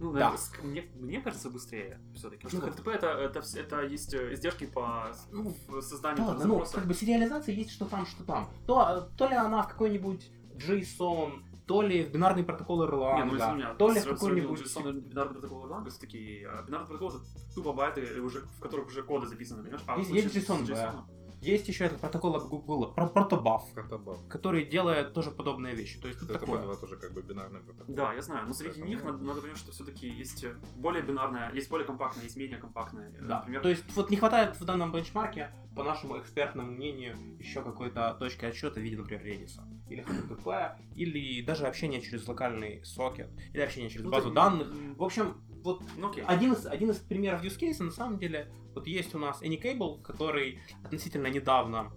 [0.00, 0.34] Ну, Да.
[0.34, 2.42] ск- мне, мне кажется, быстрее все-таки.
[2.42, 6.46] Потому что Ну, HTTP это, это, это есть э, издержки по Ну, созданию Да ладно,
[6.46, 8.48] ну, как бы сериализация есть что там, что там.
[8.66, 13.36] То, то ли она в какой-нибудь JSON, то ли в бинарный протокол Erlang, Не, ну
[13.36, 14.60] извини меня, то ли в какой-нибудь...
[14.60, 17.18] JSON бинарный протокол Erlang, это такие, а бинарный протокол это
[17.54, 19.84] тупо байты, уже, в которых уже коды записаны, понимаешь?
[19.86, 21.04] А Есть- JSON, да.
[21.46, 24.18] Есть еще этот протокол от Google, про протобаф, Протобаф.
[24.28, 26.00] который делает тоже подобные вещи.
[26.00, 26.62] То есть тут HTTP такое.
[26.62, 27.94] 2 тоже как бы бинарный протокол.
[27.94, 31.02] Да, я знаю, но среди Поэтому- них надо, надо понимать, что все-таки есть э, более
[31.04, 33.10] бинарная, есть более компактная, есть менее компактная.
[33.10, 33.38] Э, Да.
[33.38, 38.16] Например, То есть вот не хватает в данном бенчмарке, по нашему экспертному мнению, еще какой-то
[38.18, 39.60] точки отсчета в виде, например, Redis.
[39.88, 44.68] Или HTTP, или даже общение через локальный сокет, или общение через ну, базу ты- данных.
[44.96, 46.24] В общем, вот Ну окей.
[46.26, 50.02] один из, один из примеров use case, на самом деле, вот есть у нас Anycable,
[50.02, 51.92] который относительно недавно,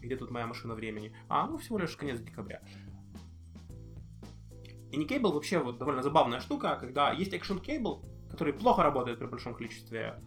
[0.00, 2.60] где тут моя машина времени, а, ну, всего лишь конец декабря.
[4.90, 9.54] Anycable вообще вот довольно забавная штука, когда есть Action Cable, который плохо работает при большом
[9.54, 10.20] количестве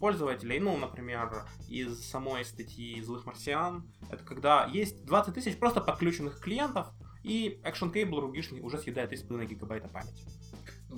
[0.00, 6.40] пользователей, ну, например, из самой статьи «Злых марсиан», это когда есть 20 тысяч просто подключенных
[6.40, 6.88] клиентов,
[7.22, 10.24] и Action Cable рубишный уже съедает 3,5 гигабайта памяти.
[10.88, 10.96] Ну,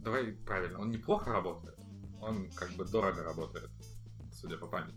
[0.00, 1.78] давай правильно, он неплохо работает,
[2.22, 3.70] он как бы дорого работает,
[4.32, 4.96] судя по памяти.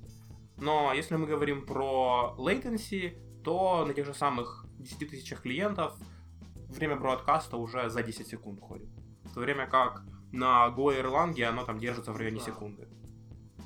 [0.58, 5.98] Но если мы говорим про latency, то на тех же самых 10 тысячах клиентов
[6.70, 8.90] время бродкаста уже за 10 секунд ходит.
[9.26, 12.46] В то время как на Go Erlang оно там держится в районе Да.
[12.46, 12.88] секунды.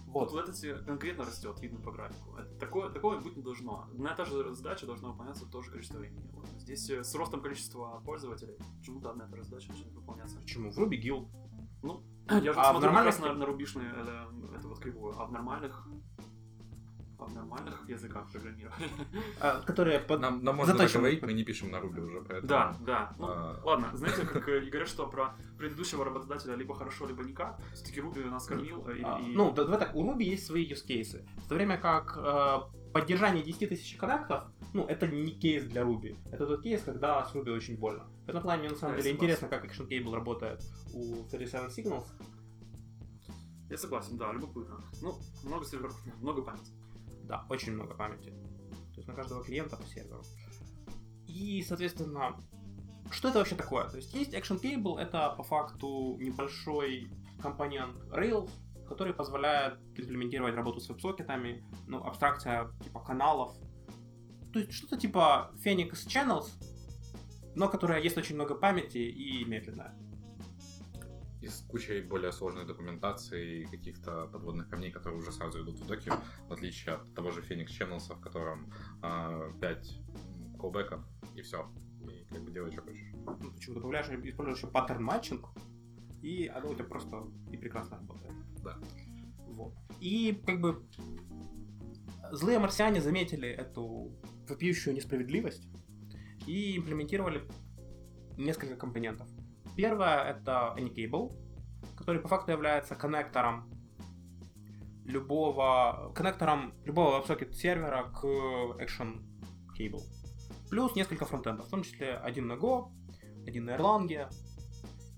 [0.08, 0.50] Вот Вот.
[0.50, 2.36] latency конкретно растет, видно по графику.
[2.36, 3.88] Это такое, такое быть не должно.
[3.94, 6.28] На та же задача должна выполняться тоже количество времени.
[6.34, 6.48] Вот.
[6.58, 10.40] Здесь э, с ростом количества пользователей почему-то одна и та же задача начинает выполняться.
[10.42, 10.72] Почему?
[10.72, 11.28] В Ruby Guild.
[12.32, 14.26] Я же А в смотрю нормальных- как раз на, на рубишные, э,
[14.58, 15.88] это вот кривую, а в нормальных
[17.22, 18.88] а в нормальных языках программирования.
[19.42, 20.22] а, которые под...
[20.22, 21.00] Нам, нам можно Заточен.
[21.02, 22.48] говорить, мы не пишем на Руби уже, поэтому...
[22.48, 23.14] Да, да.
[23.20, 27.22] Ну, а, ладно, знаете, как э, и говорят, что про предыдущего работодателя либо хорошо, либо
[27.26, 27.60] никак.
[27.74, 28.88] Все-таки Руби нас кормил.
[28.90, 31.28] и- а, и- Ну, да- давай так, у Ruby есть свои use cases.
[31.44, 32.58] В то время как э,
[32.94, 36.18] поддержание 10 тысяч коннектов, ну, это не кейс для Ruby.
[36.32, 38.10] Это тот кейс, когда с Ruby очень больно.
[38.26, 39.36] В этом плане, мне на самом я деле, согласен.
[39.36, 42.06] интересно, как Action Cable работает у 37 Signals.
[43.70, 44.84] Я согласен, да, любопытно.
[45.02, 46.72] Ну, много серверов, много памяти.
[47.24, 48.32] Да, очень много памяти.
[48.94, 50.24] То есть на каждого клиента по серверу.
[51.28, 52.36] И, соответственно,
[53.12, 53.88] что это вообще такое?
[53.88, 58.50] То есть есть Action Cable, это по факту небольшой компонент Rails,
[58.90, 63.56] который позволяет имплементировать работу с веб-сокетами, ну, абстракция типа каналов.
[64.52, 66.50] То есть что-то типа Phoenix Channels,
[67.56, 69.96] но которая есть очень много памяти и медленная.
[71.42, 75.88] И с кучей более сложной документации и каких-то подводных камней, которые уже сразу идут в
[75.88, 76.12] доке,
[76.48, 78.74] в отличие от того же Phoenix Channels, в котором
[79.62, 80.02] 5
[80.60, 81.02] колбеков
[81.36, 81.72] и все.
[82.02, 83.14] И как бы делай, что хочешь.
[83.40, 85.48] Ну, почему добавляешь, используешь еще паттерн матчинг,
[86.22, 88.34] и оно у тебя просто и прекрасно работает.
[88.64, 88.78] Да.
[89.48, 89.74] Вот.
[90.00, 90.86] И как бы
[92.32, 94.12] злые марсиане заметили эту
[94.48, 95.68] вопиющую несправедливость
[96.48, 97.44] и имплементировали
[98.38, 99.28] несколько компонентов.
[99.76, 101.36] Первое это Anycable,
[101.96, 103.70] который по факту является коннектором
[105.06, 109.22] любого коннектором любого WebSocket сервера к Action
[109.78, 110.02] Cable.
[110.70, 112.92] Плюс несколько фронтендов, в том числе один на Go,
[113.48, 114.30] один на Erlang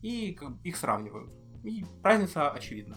[0.01, 1.31] и их сравнивают.
[1.63, 2.95] И разница очевидна.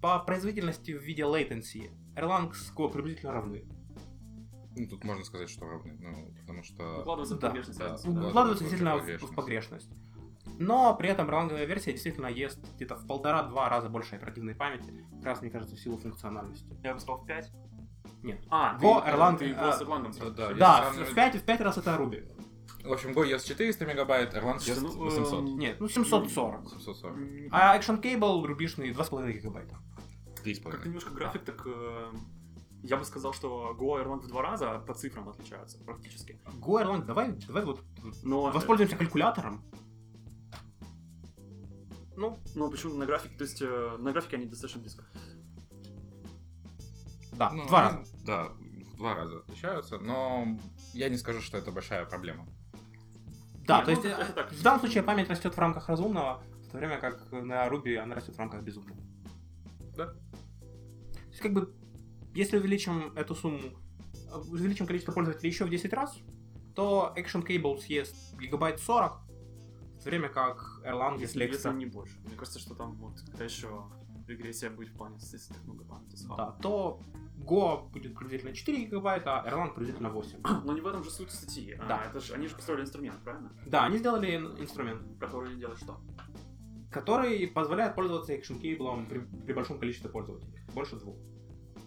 [0.00, 3.64] По производительности в виде latency Erlang с Go приблизительно равны.
[4.76, 7.00] Ну, тут можно сказать, что равны, ну, потому что...
[7.00, 7.78] Укладывается в Да, погрешность.
[7.78, 8.44] да, разница, да.
[8.44, 9.32] в действительно в- погрешность.
[9.32, 9.90] в погрешность.
[10.58, 15.24] Но при этом Erlang версия действительно ест где-то в полтора-два раза больше оперативной памяти, как
[15.24, 16.76] раз, мне кажется, в силу функциональности.
[16.82, 17.50] Я бы сказал в 5.
[18.22, 18.44] Нет.
[18.50, 21.36] А, Go, ты, Erlang, ты его а, с Erlang Да, да, да, в, сравнивать- 5,
[21.36, 22.33] в 5 раз это Ruby.
[22.82, 25.40] В общем, Go ест 400 мегабайт, Erlang ест Слушай, ну, 800.
[25.40, 26.68] эм, Нет, ну 740.
[26.68, 27.16] 740.
[27.16, 29.76] М, А Action Cable рубишный 2,5 гигабайта.
[30.36, 30.86] Как 3,5.
[30.86, 32.12] немножко график, так э,
[32.82, 36.38] я бы сказал, что Go и Erlang в два раза по цифрам отличаются практически.
[36.60, 37.80] Go Erlang, давай, давай вот
[38.22, 39.62] Но, э, воспользуемся калькулятором.
[42.16, 43.34] Ну, Ну, почему на графике?
[43.36, 45.04] То есть э, на графике они достаточно близко.
[47.32, 48.04] да, Ну, два раза.
[48.24, 48.48] Да,
[48.92, 50.46] в два раза отличаются, но
[50.94, 52.46] я не скажу, что это большая проблема.
[53.66, 54.52] Да, Не, то ну, есть это- это так.
[54.52, 58.14] в данном случае память растет в рамках разумного, в то время как на Ruby она
[58.14, 59.00] растет в рамках безумного.
[59.96, 60.06] Да.
[60.06, 61.74] То есть как бы,
[62.34, 66.16] если увеличим эту сумму, э, увеличим количество пользователей еще в 10 раз,
[66.74, 69.20] то Action Cable съест гигабайт 40,
[69.98, 72.18] в то время как Erlang, если Если, если не больше.
[72.26, 73.84] Мне кажется, что там вот когда еще
[74.26, 77.00] регрессия будет в плане, если так много памяти да, то
[77.38, 80.38] Go будет приблизительно 4 гигабайта, а Erlang приблизительно 8.
[80.64, 81.72] Но не в этом же суть статьи.
[81.78, 82.04] А, Да.
[82.08, 83.50] это ж, они же построили инструмент, правильно?
[83.66, 86.00] Да, они сделали ин- инструмент, Который делает что?
[86.90, 90.60] который позволяет пользоваться Action Cable при, при большом количестве пользователей.
[90.74, 91.16] Больше двух.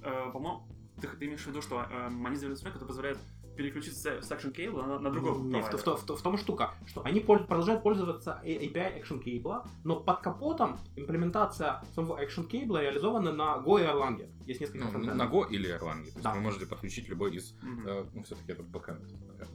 [0.04, 0.68] Э, по-моему,
[1.02, 3.18] ты, ты имеешь в виду, что э, они сделали инструмент, который позволяет
[3.58, 7.04] переключиться с Action Cable на, на другой Нет, в, в, в, в, том штука, что
[7.04, 13.58] они продолжают пользоваться API Action Cable, но под капотом имплементация самого Action Cable реализована на
[13.58, 14.30] Go и Erlang.
[14.46, 15.18] Есть несколько Ну, фронтендов.
[15.18, 16.04] на Go или Erlang.
[16.04, 16.34] То есть Да.
[16.34, 17.54] вы можете подключить любой из...
[17.62, 17.88] Мгм.
[17.88, 19.48] э, ну, все-таки это бэкэнд, наверное.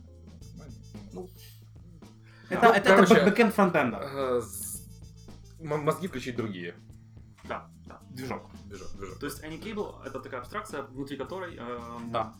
[1.12, 1.30] Ну,
[2.50, 3.98] Ну, Это, это, короче, это бэкэнд фронтенда.
[4.02, 4.42] Э,
[5.60, 6.74] Мозги включить другие.
[7.48, 8.00] Да, да.
[8.10, 8.50] Движок.
[8.66, 9.18] Движок, движок.
[9.20, 12.34] То есть AnyCable— это такая абстракция, внутри которой эм, Да.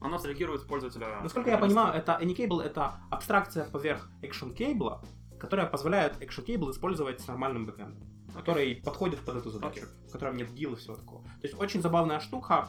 [0.00, 1.20] Она абстрагирует пользователя.
[1.22, 5.04] Насколько я понимаю, это AnyCable это абстракция поверх Action Cable,
[5.38, 10.08] которая позволяет Action Cable использовать с нормальным бэкэндом, который подходит под эту задачу, Окей.
[10.08, 11.22] в котором нет дил и всего такого.
[11.22, 12.68] То есть очень забавная штука.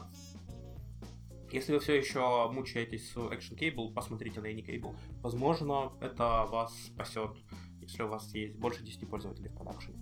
[1.50, 4.94] Если вы все еще мучаетесь с Action Cable, посмотрите на AnyCable.
[5.22, 7.36] Возможно, это вас спасет,
[7.80, 9.98] если у вас есть больше 10 пользователей в продакшене.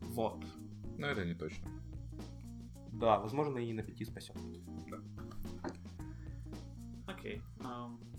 [0.00, 0.44] Вот.
[0.98, 1.68] Но это не точно.
[2.92, 4.36] Да, возможно, и на 5 спасет.
[7.24, 7.42] Окей.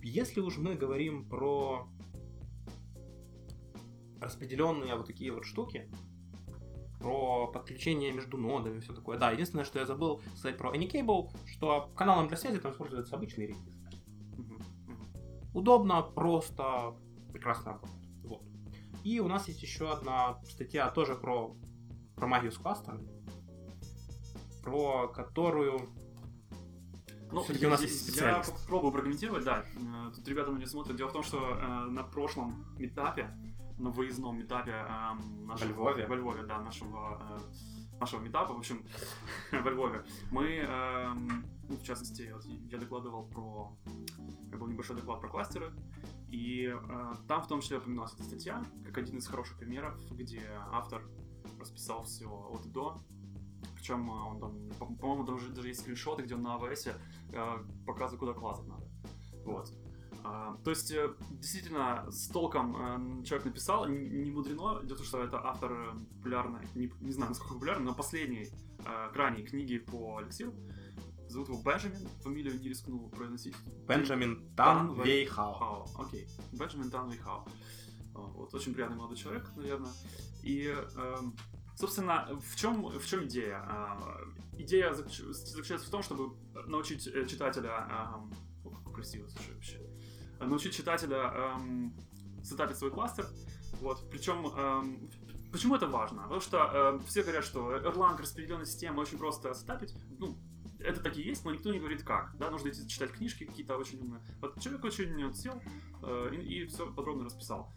[0.02, 1.88] Если уж мы говорим про
[4.20, 5.92] распределенные вот такие вот штуки,
[7.00, 9.20] про подключение между нодами и все такое.
[9.20, 13.48] Да, единственное, что я забыл сказать про Anycable, что каналом для связи там используется обычный
[13.48, 13.58] Redis.
[14.38, 15.08] мгм, мгм.
[15.54, 16.96] Удобно, просто,
[17.32, 18.08] прекрасно работает.
[18.24, 18.44] Вот.
[19.04, 21.56] И у нас есть еще одна статья тоже про,
[22.16, 23.08] про магию с кластерами,
[24.64, 25.92] про которую
[27.32, 28.54] Ну, Всё-таки у нас я- есть Я специалист.
[28.62, 29.66] попробую прокомментировать, да.
[29.76, 30.96] Э, Тут ребята на меня смотрят.
[30.96, 33.30] Дело в том, что э, на прошлом метапе,
[33.78, 35.74] на выездном метапе эм, нашего...
[35.74, 36.08] Во Львове?
[36.08, 37.40] Во Львове, да, нашего,
[37.92, 38.86] э, нашего метапа, в общем,
[39.52, 40.06] во Львове.
[40.32, 43.76] Мы, эм, ну, в частности, вот я докладывал про...
[44.58, 45.74] был небольшой доклад про кластеры,
[46.30, 50.42] и э, там в том числе упоминалась эта статья, как один из хороших примеров, где
[50.72, 51.02] автор
[51.60, 53.02] расписал все от и до,
[53.86, 56.88] причем э, он там, по- по-моему, там уже даже есть скриншоты, где он на АВС
[56.88, 56.94] э,
[57.86, 58.86] показывает, куда классать надо.
[59.46, 59.72] Вот.
[60.24, 65.24] А, то есть, э, действительно, с толком человек написал, не, мудрено, дело в том, что
[65.24, 68.50] это автор популярной, не, не знаю, насколько популярный, но последней,
[69.14, 70.54] крайней книги по эликсиру.
[71.28, 73.56] Зовут его Бенджамин, фамилию не рискнул произносить.
[73.88, 74.96] Бенджамин Тан.
[75.30, 76.28] Хао, окей.
[76.54, 77.46] Бенджамин Тан Вейхао.
[78.16, 79.92] А, Вот, очень приятный молодой человек, наверное.
[80.44, 81.36] И, эм,
[81.76, 83.58] собственно, в чем, в чем идея?
[83.68, 84.18] А,
[84.58, 86.36] Идея заключ- заключается в том, чтобы
[86.68, 87.76] научить э, читателя...
[87.78, 88.30] о,
[88.64, 89.82] как красиво, слушай, вообще.
[90.40, 91.58] Научить читателя
[92.44, 93.28] сетапить свой кластер.
[93.82, 95.10] Вот, причем...
[95.52, 96.24] Почему это важно?
[96.24, 99.94] Потому что эм, все говорят, что Erlang распределенная система очень просто сетапить.
[100.20, 100.38] Ну,
[100.80, 102.36] это так и есть, но никто не говорит как.
[102.38, 104.22] Да, нужно идти читать книжки какие-то очень умные.
[104.42, 105.62] Вот человек очень сел
[106.04, 107.72] э, и, все подробно расписал.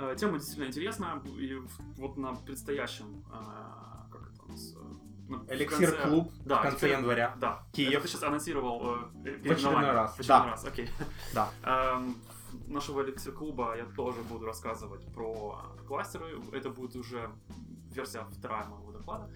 [0.00, 1.60] Э, тема действительно интересная, и
[1.98, 6.76] вот на предстоящем, э, как это у нас, э, Эликсир конце- клуб да, в конце
[6.78, 7.34] теперь- января.
[7.38, 7.92] Да, Киев.
[7.92, 10.50] Это ты сейчас анонсировал э, В очередной раз, В очередной да.
[10.52, 10.88] раз, окей.
[11.34, 11.50] Да.
[11.62, 12.16] Эм,
[12.66, 16.40] нашего эликсир клуба я тоже буду рассказывать про кластеры.
[16.52, 17.30] Это будет уже
[17.92, 19.30] версия вторая моего доклада.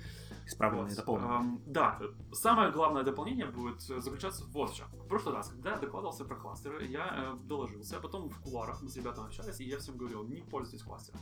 [0.46, 0.96] Исправленные, Вот.
[0.96, 1.38] дополненные.
[1.38, 2.00] Ам, да,
[2.32, 4.88] самое главное дополнение будет заключаться вот в чем.
[4.92, 8.82] В прошлый раз, когда я докладывался про кластеры, я э, доложился, а потом в куларах
[8.82, 11.20] мы с ребятами общались, и я всем говорил, не пользуйтесь кластером.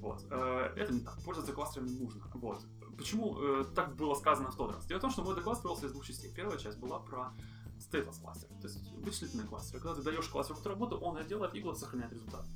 [0.00, 0.24] Вот.
[0.30, 1.22] Э, это не так.
[1.24, 2.22] Пользоваться кластерами нужно.
[2.34, 2.64] Вот.
[2.96, 4.86] Почему э, так было сказано в тот раз?
[4.86, 6.32] Дело в том, что мой доклад строился из двух частей.
[6.32, 7.32] Первая часть была про
[7.78, 9.80] stateless кластер, то есть вычислительный кластер.
[9.80, 12.46] Когда ты даешь кластеру какую-то работу, он это делает и сохраняет результат.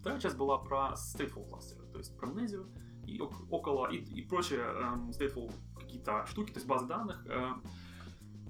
[0.00, 2.68] Вторая часть была про stateful кластер, то есть про амнезию
[3.06, 7.24] и ок- около и, и прочие эм, stateful какие-то штуки, то есть базы данных.
[7.26, 7.62] эм.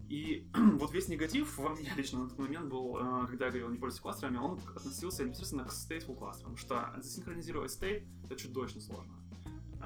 [0.08, 3.68] и вот весь негатив во мне лично на тот момент был, э, когда я говорил
[3.70, 8.80] не пользуйтесь кластерами, он относился непосредственно к stateful кластерам, потому что засинхронизировать state это чудовищно
[8.80, 9.12] сложно.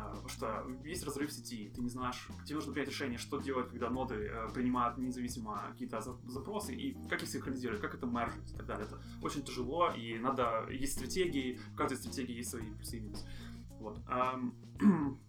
[0.01, 3.69] А, Потому что есть разрыв сети, ты не знаешь, тебе нужно принять решение, что делать,
[3.69, 8.53] когда ноды э, принимают независимо какие-то за- запросы, и как их синхронизировать, как это мержить
[8.53, 8.87] и так далее.
[8.87, 10.67] Это очень тяжело, и надо...
[10.71, 13.27] Есть стратегии, в каждой стратегии есть свои плюсы и минусы.
[13.81, 13.99] Вот.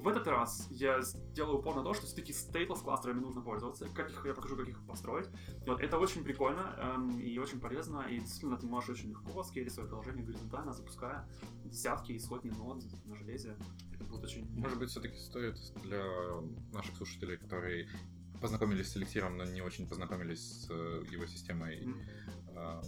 [0.00, 4.08] В этот раз я сделаю упор на то, что все-таки stateless кластерами нужно пользоваться, как
[4.10, 5.28] их, я покажу, как их построить.
[5.66, 9.74] Вот это очень прикольно эм, и очень полезно, и действительно ты можешь очень легко скейлить
[9.74, 11.28] свое приложение горизонтально, запуская
[11.66, 13.56] десятки и сотни нод на железе.
[13.92, 14.48] Это будет очень...
[14.58, 16.02] Может быть, все-таки стоит для
[16.72, 17.86] наших слушателей, которые
[18.40, 21.86] познакомились с эликсиром, но не очень познакомились с э, его системой,
[22.56, 22.82] э,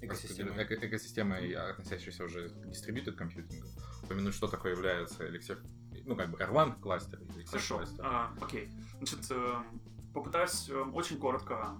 [0.00, 0.52] Экосистемой.
[0.52, 3.68] господи, эко- экосистемой, относящейся уже к distributed компьютингу,
[4.04, 5.62] упомянуть, что такое является эликсир,
[6.04, 8.04] ну, как бы Erlang кластер, эликсир Хорошо, кластер.
[8.06, 8.70] а, окей.
[8.98, 9.80] Значит, эм,
[10.12, 11.76] попытаюсь эм, очень коротко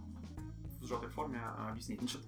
[0.80, 1.98] в сжатой форме объяснить.
[1.98, 2.22] Значит,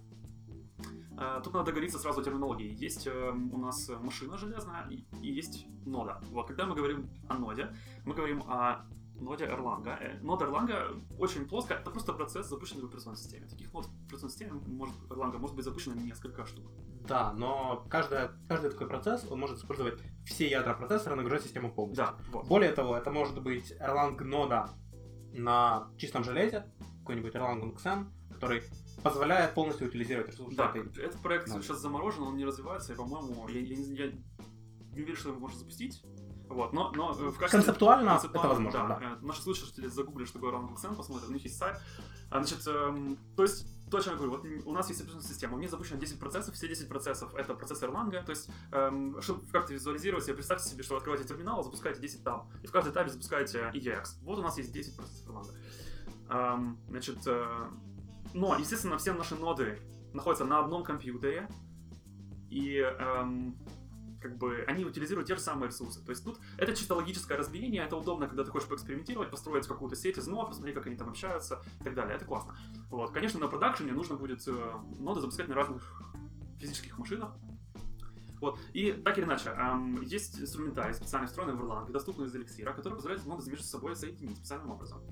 [1.19, 2.75] э, тут надо договориться сразу о терминологии.
[2.75, 6.21] Есть эм, у нас машина железная и, и есть нода.
[6.31, 8.87] Вот, когда мы говорим о ноде, мы говорим о
[9.21, 9.87] ноде Erlang.
[9.87, 13.47] Э, Нода Erlang очень плоско, это просто процесс, запущенный в операционной системе.
[13.47, 16.67] Таких нод в операционной системе может, Erlang может быть запущено несколько штук.
[17.07, 22.05] Да, но каждая, каждый такой процесс, он может использовать все ядра процессора, нагружать систему полностью.
[22.07, 22.47] Да, вот.
[22.47, 24.71] Более того, это может быть Erlang нода
[25.33, 26.67] на чистом железе,
[27.01, 28.63] какой-нибудь Erlang XM, который
[29.03, 31.63] позволяет полностью утилизировать ресурсы Да, этой этот проект Надо.
[31.63, 34.13] сейчас заморожен, он не развивается, и, по-моему, я, я я
[34.97, 36.03] не уверен, что его можно запустить.
[36.49, 37.59] Вот, но, но э, в качестве...
[37.59, 39.17] Концептуально это концептуально, возможно, да.
[39.21, 41.79] Э, Наши слушатели загуглят, что такое Erlang XM, посмотрят, у них есть сайт.
[42.31, 45.29] А, значит, эм, то есть, то, о чем я говорю, вот у нас есть операционная
[45.29, 49.21] система, у меня запущено 10 процессов, все 10 процессов это процессы Erlang, то есть, эм,
[49.23, 52.73] чтобы как-то визуализировать себе, представьте себе, что вы открываете терминал, запускаете 10 таб, и в
[52.73, 54.23] каждой табе запускаете EEX.
[54.23, 55.51] Вот у нас есть 10 процессов Erlang.
[56.29, 57.71] Эм, значит, э,
[58.35, 59.81] но, естественно, все наши ноды
[60.13, 61.49] находятся на одном компьютере,
[62.51, 63.57] и эм,
[64.27, 66.05] как бы они утилизируют те же самые ресурсы.
[66.05, 69.95] То есть тут это чисто логическое разбиение, это удобно, когда ты хочешь поэкспериментировать, построить какую-то
[69.95, 72.17] сеть из нод, посмотреть, как они там общаются и так далее.
[72.17, 72.57] Это классно.
[72.91, 73.13] Вот.
[73.13, 76.03] Конечно, на продакшене нужно будет э, ноды запускать на разных
[76.59, 77.37] физических машинах.
[78.41, 78.59] Вот.
[78.75, 82.95] И так или иначе, эм, есть инструментарий, специально встроенный в Erlang, доступный из эликсира, который
[82.95, 85.03] позволяет ноды между собой соединить специальным образом.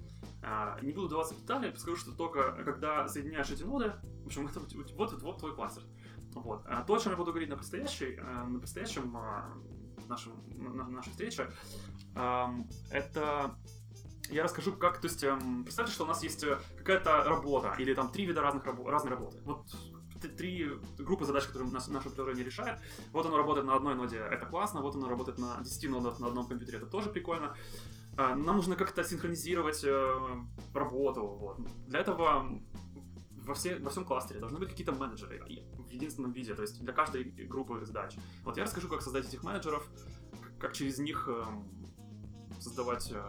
[0.42, 4.46] А, не буду даваться в детали, скажу, что только когда соединяешь эти ноды, в общем,
[4.48, 5.82] это вот, вот, вот твой кластер.
[6.34, 6.64] Вот.
[6.66, 9.54] А то, о чем я буду говорить на предстоящей, э, на предстоящем а,
[10.08, 11.50] нашем, на, на нашей встрече,
[12.14, 13.56] ам, это
[14.30, 17.94] я расскажу, как, то есть, эм, представьте, что у нас есть э, какая-то работа, или
[17.94, 19.38] там три вида разных рабо- разной работы.
[19.44, 19.66] Вот
[20.38, 22.80] три группы задач, которые нас- наше приложение решает.
[23.12, 26.28] Вот оно работает на одной ноде, это классно, вот оно работает на 10 нодах на
[26.28, 27.54] одном компьютере, это тоже прикольно.
[28.16, 30.20] А, Нам нужно как-то синхронизировать э,
[30.72, 31.26] работу.
[31.26, 31.58] Вот.
[31.88, 32.48] Для этого
[33.44, 36.92] во, все, во всем кластере должны быть какие-то менеджеры в единственном виде, то есть для
[36.92, 38.16] каждой группы задач.
[38.42, 39.86] Вот я расскажу, как создать этих менеджеров,
[40.58, 41.68] как через них эм,
[42.60, 43.22] создавать, э,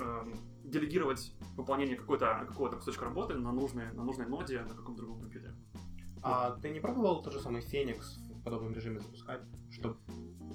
[0.00, 5.20] эм, делегировать выполнение какой-то, какого-то кусочка работы на нужной, на нужной ноде на каком-то другом
[5.22, 5.54] компьютере.
[6.22, 9.40] А ты не пробовал тот же самый Феникс в подобном режиме запускать?
[9.70, 9.96] Что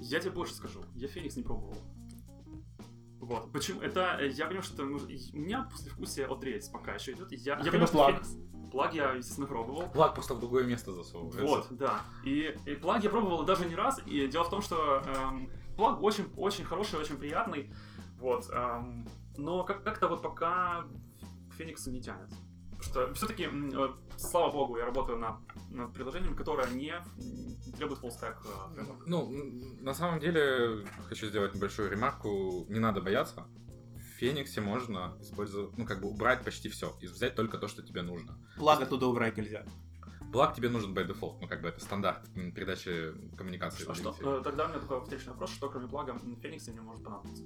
[0.00, 1.76] Я тебе больше скажу, я Феникс не пробовал.
[3.20, 3.50] Вот.
[3.52, 3.80] Почему?
[3.80, 7.32] Это э, я понимаю, что и у меня послевкусие от рельс пока еще идет.
[7.32, 8.22] Я, я Хотя понимаю, бы что плаг.
[8.72, 9.88] Плаг я, естественно, пробовал.
[9.90, 11.40] Плаг просто в другое место засовывается.
[11.40, 12.00] Вот, да.
[12.24, 14.00] И, и плаг я пробовал даже не раз.
[14.06, 17.72] И дело в том, что эм, плаг очень, очень хороший, очень приятный.
[18.18, 18.50] Вот.
[18.50, 20.84] эм, но как- как-то вот пока
[21.56, 22.30] Фениксу не тянет.
[22.80, 23.48] Что все-таки,
[24.16, 26.94] слава богу, я работаю на, над приложением, которое не,
[27.76, 28.36] требует stack
[28.76, 28.84] э.
[29.06, 29.30] Ну,
[29.80, 32.66] на самом деле, хочу сделать небольшую ремарку.
[32.68, 33.46] Не надо бояться.
[33.94, 36.96] В Фениксе можно использовать, ну, как бы убрать почти все.
[37.00, 38.38] И взять только то, что тебе нужно.
[38.56, 39.64] плаг оттуда убрать нельзя?
[40.30, 41.38] Благ тебе нужен by default.
[41.40, 43.88] Ну, как бы это стандарт передачи коммуникации.
[43.88, 44.14] А что?
[44.20, 47.44] Э, Тогда у меня такой встречный вопрос, что кроме плага в Фениксе мне может понадобиться.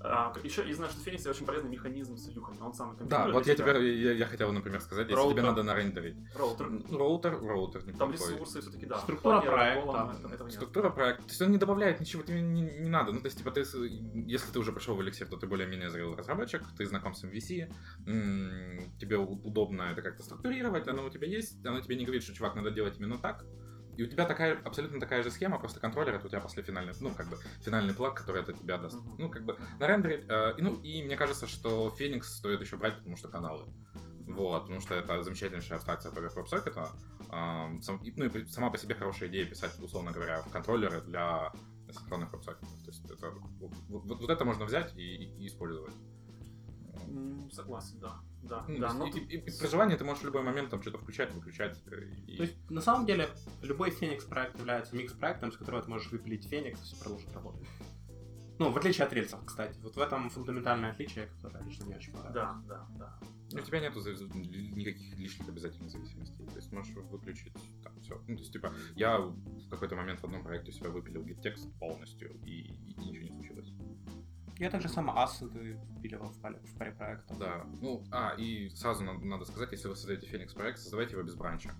[0.00, 2.58] А, еще я знаю, что в Фениксе очень полезный механизм с вьюхами.
[2.60, 3.72] Он самый Да, вот я тебя.
[3.72, 6.16] теперь, я, я хотел, например, сказать, если тебе надо нарендерить.
[6.36, 6.70] Роутер.
[6.90, 8.34] Роутер, роутер, Там неплохой.
[8.34, 8.98] ресурсы все-таки, да.
[9.00, 10.16] Структура проекта.
[10.32, 10.54] этого нет.
[10.54, 11.22] Структура проекта.
[11.24, 13.12] То есть он не добавляет ничего, тебе не, не надо.
[13.12, 16.16] Ну, то есть, типа, ты, если ты уже пришел в эликсир, то ты более-менее зрелый
[16.16, 17.72] разработчик, ты знаком с MVC,
[18.98, 22.54] тебе удобно это как-то структурировать, оно у тебя есть, оно тебе не говорит, что, чувак,
[22.54, 23.44] надо делать именно так.
[23.98, 26.92] И у тебя такая, абсолютно такая же схема, просто контроллер это у тебя после финальный,
[27.00, 28.94] ну, как бы, финальный плаг, который это тебя даст.
[28.96, 29.16] Мгм.
[29.18, 30.24] Ну, как бы, нарендерить.
[30.28, 33.64] э, и, ну, и мне кажется, что Феникс стоит еще брать, потому что каналы.
[34.28, 36.88] Вот, потому что это замечательнейшая абстракция по WebSocket.
[37.30, 41.52] а, сам- и- ну и сама по себе хорошая идея писать, условно говоря, контроллеры для
[41.92, 42.68] синхронных веб-сокетов.
[42.84, 45.92] То есть это, вот, вот- вот это можно взять и, и- и использовать.
[47.50, 48.20] Согласен, да.
[48.42, 50.80] Да, Ну, да, и, тут- и- и при желании ты можешь в любой момент там
[50.80, 51.78] что-то включать, выключать.
[51.86, 53.28] э, и- То есть, на самом деле,
[53.62, 57.66] любой Феникс проект является микс-проектом, с которого ты можешь выпилить Феникс, и все продолжит работать.
[58.60, 59.78] Ну, в отличие от рельсов, кстати.
[59.82, 62.64] Вот в этом фундаментальное отличие, которое лично мне очень понравилось.
[62.66, 63.18] Да, да,
[63.52, 63.58] да.
[63.60, 66.44] У тебя нету никаких лишних обязательных зависимостей.
[66.46, 67.52] То есть можешь выключить
[67.84, 68.20] там все.
[68.26, 72.34] Ну, то есть, типа, я в какой-то момент в одном проекте себя выпилил гид-текст полностью,
[72.44, 73.27] и, и ничего.
[74.58, 77.38] Я также сам ассеты впиливал в паре, в паре проектов.
[77.38, 77.64] Да.
[77.80, 81.34] Ну, а, и сразу надо, надо сказать, если вы создаете Феникс проект, создавайте его без
[81.34, 81.74] бранча.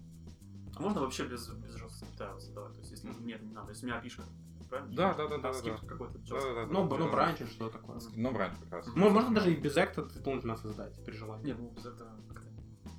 [0.77, 2.75] А можно вообще без, без жесткого да, создавать?
[2.75, 3.71] То есть, если нет, не надо.
[3.71, 4.25] Если у меня пишет,
[4.71, 4.95] правильно?
[4.95, 5.77] Да, да, да, да, да.
[5.89, 8.01] какой-то Да, Ну, бранч что такое.
[8.15, 8.87] Ну, бранч как раз.
[8.95, 11.47] Мо- Можно даже и без экта дополнительно создать при желании.
[11.47, 12.49] Нет, ну без этого как-то...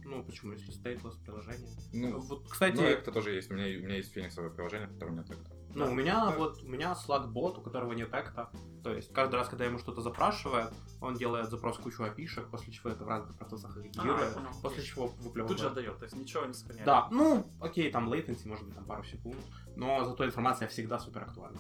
[0.04, 1.70] Ну, почему, если stateless приложение?
[1.94, 3.50] Ну, Вот, кстати, ну, это тоже есть.
[3.50, 5.52] У меня, у меня есть фениксовое приложение, в котором нет экта.
[5.76, 5.92] Ну, Да.
[5.92, 6.32] у меня Да.
[6.36, 8.50] вот, у меня Slack-бот, у которого нет экта.
[8.84, 12.74] То есть, каждый раз, когда ему что-то запрашивает, он делает запрос в кучу опишек, после
[12.74, 14.50] чего это в разных процессах А, я агрегирует, понял.
[14.64, 15.48] после чего выплевывает.
[15.48, 16.86] Тут же отдает, то есть ничего не сохраняет.
[16.86, 19.38] Да, ну, окей, там latency, может быть, там пару секунд,
[19.76, 21.60] но зато информация всегда супер актуальна.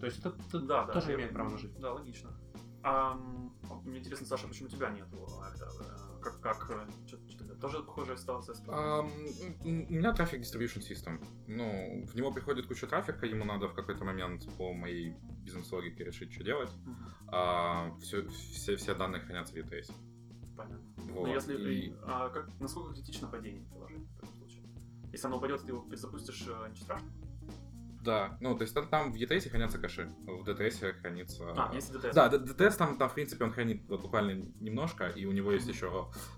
[0.00, 0.92] То есть, это, это Да, да.
[0.94, 1.78] тоже я- имеет право на жизнь.
[1.80, 2.30] Да, логично.
[2.82, 7.23] Ам, мне интересно, Саша, почему у тебя нет это, э, как, как, э, тогда?
[7.64, 8.54] Тоже похожая ситуация?
[9.64, 11.24] м, у меня трафик distribution system.
[11.46, 16.32] Ну, в него приходит куча трафика, ему надо в какой-то момент по моей бизнес-логике решить,
[16.32, 16.70] что делать.
[16.84, 19.90] Мгм, А, всё- все, все данные хранятся в ETS.
[20.56, 20.84] Понятно.
[20.98, 24.62] Вот, Но если, и- а как, насколько критично падение приложения в таком случае?
[25.12, 27.12] Если оно упадет, ты его перезапустишь, э, ничего страшного?
[28.04, 31.54] Да, ну, то есть там, там в ETS хранятся кэши, в DTS хранится...
[31.56, 32.12] А, есть DTS.
[32.12, 35.66] Да, DTS там, там, в принципе, он хранит вот буквально немножко, и у него есть
[35.66, 35.86] еще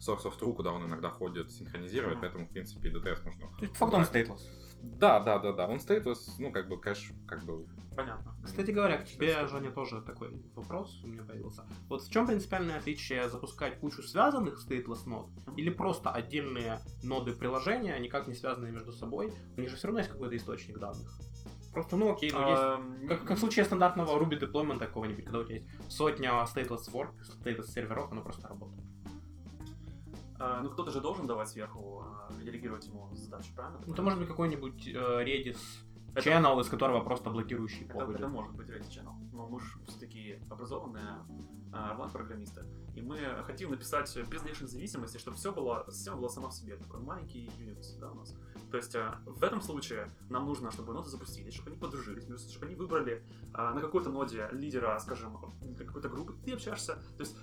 [0.00, 2.20] source of true, куда он иногда ходит, синхронизирует, Мгм.
[2.20, 3.48] поэтому, в принципе, DTS можно...
[3.58, 4.40] То есть, по факту он stateless.
[4.82, 7.66] Да, да, да, да, он стейтус, ну, как бы кэш, как бы...
[7.96, 8.36] Понятно.
[8.44, 11.64] Кстати говоря, к тебе, Женя, тоже такой вопрос у меня появился.
[11.88, 17.98] Вот в чем принципиальное отличие запускать кучу связанных stateless нод или просто отдельные ноды приложения,
[17.98, 19.32] никак не связанные между собой?
[19.56, 21.18] У них же все равно есть какой-то источник данных.
[21.76, 25.44] Просто, ну окей, ну есть Как, как в случае стандартного Ruby деплоймента какого-нибудь, когда у
[25.44, 28.80] тебя есть сотня stateless work, stateless серверов, оно просто работает.
[30.38, 33.78] а, ну, кто-то же должен давать сверху, а, делегировать ему задачу, правильно?
[33.86, 35.58] Ну, это может быть какой-нибудь э, Redis
[36.14, 39.66] Это- channel, из которого просто блокирующий Это, это может быть Reddit Channel, но мы же
[39.86, 41.18] все-таки образованные
[41.72, 42.64] а, программисты
[42.96, 46.76] и мы хотим написать без лишних зависимостей, чтобы все было, система была сама в себе,
[46.76, 48.34] такой маленький Unix, да, у нас.
[48.70, 52.66] То есть а, в этом случае нам нужно, чтобы ноды запустились, чтобы они подружились, чтобы
[52.66, 53.22] они выбрали
[53.52, 55.36] а, на какой-то ноде лидера, скажем,
[55.76, 57.36] какой-то группы, ты общаешься, то есть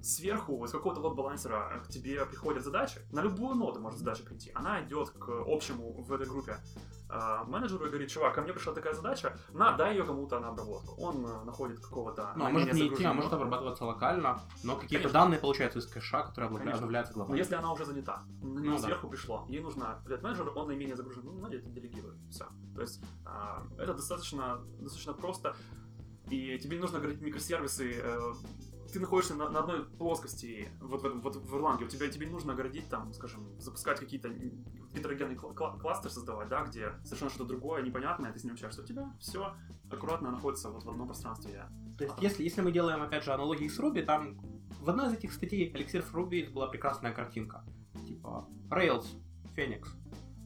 [0.00, 4.82] сверху из какого-то лот-балансера к тебе приходят задачи, на любую ноду может задача прийти, она
[4.82, 6.56] идет к общему в этой группе
[7.12, 10.48] а, менеджеру и говорит, чувак, ко мне пришла такая задача, на, дай ее кому-то на
[10.48, 10.94] обработку.
[11.00, 12.32] Он э, находит какого-то...
[12.36, 15.20] Ну, а может не идти, а может обрабатываться локально, но какие-то Конечно.
[15.20, 16.74] данные получаются из кэша, которые Конечно.
[16.74, 17.38] обновляются Но глобально.
[17.38, 18.78] если она уже занята, на Ну нее да.
[18.78, 22.46] сверху пришло, ей нужно этот менеджер, он наименее загружен, ну, надо это делегирует, все.
[22.74, 25.56] То есть а, это достаточно, достаточно просто,
[26.28, 28.32] и тебе не нужно говорить микросервисы, э,
[28.92, 32.26] ты находишься на, на одной плоскости, вот в, этом- вот в Erlang, у тебя тебе
[32.26, 37.30] не нужно городить там, скажем, запускать какие-то гетерогенный кла- кла- кластер создавать, да, где совершенно
[37.30, 39.54] что-то другое, непонятное, ты с ним общаешься, у тебя все
[39.90, 41.64] аккуратно находится вот в одном пространстве.
[41.98, 44.38] То есть, если, если мы делаем, опять же, аналогии с Ruby, там
[44.80, 47.64] в одной из этих статей for Ruby была прекрасная картинка.
[48.06, 49.06] Типа Rails,
[49.56, 49.88] Phoenix,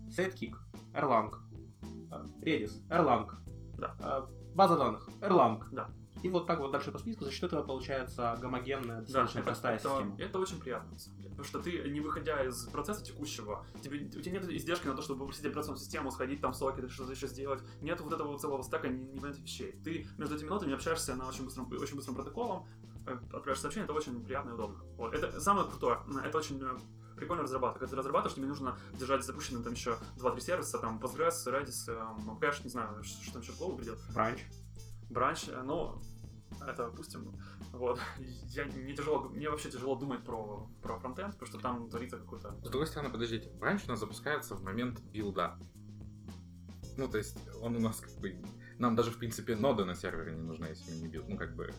[0.09, 0.55] Sidekick,
[0.93, 1.33] Erlang,
[2.11, 3.31] э, Redis, Erlang,
[3.79, 3.95] Да.
[4.01, 5.63] э, база данных, Erlang.
[5.73, 5.89] Да.
[6.25, 9.77] И вот так вот дальше по списку, за счет этого получается гомогенная, достаточно это, простая
[9.77, 10.17] это- система.
[10.19, 11.29] это очень приятно, на самом деле.
[11.31, 15.03] Потому что ты, не выходя из процесса текущего, тебе, у тебя нет издержки на то,
[15.03, 17.61] чтобы попросить операционную систему, сходить там в сокет, что-то еще сделать.
[17.83, 19.73] Нет вот этого целого стака не- непонятных вещей.
[19.85, 22.67] Ты между этими нотами общаешься на очень быстром, очень быстром протоколом,
[23.07, 24.83] э, отправляешь сообщение, это очень приятно и удобно.
[24.97, 25.13] Вот.
[25.15, 25.99] Это самое крутое.
[26.25, 26.79] Это очень э,
[27.19, 27.81] прикольно разрабатывать.
[27.81, 32.39] Когда ты разрабатываешь, тебе нужно держать запущенным там еще 2-3 сервиса, там Postgres, Redis, эм,
[32.39, 33.99] кэш, не знаю, что там еще в голову придет.
[34.15, 34.41] Бранч.
[35.11, 36.01] Бранч, но
[36.67, 37.33] это опустим.
[37.73, 37.99] Вот.
[38.49, 42.55] Я, мне, тяжело, мне вообще тяжело думать про, про фронтенд, потому что там творится какой-то...
[42.63, 45.59] С другой стороны, подождите, бранч у нас запускается в момент билда.
[46.97, 48.41] Ну, то есть, он у нас как бы...
[48.79, 51.29] Нам даже, в принципе, ноды на сервере не нужны, если мы не build.
[51.29, 51.73] Ну, как бы...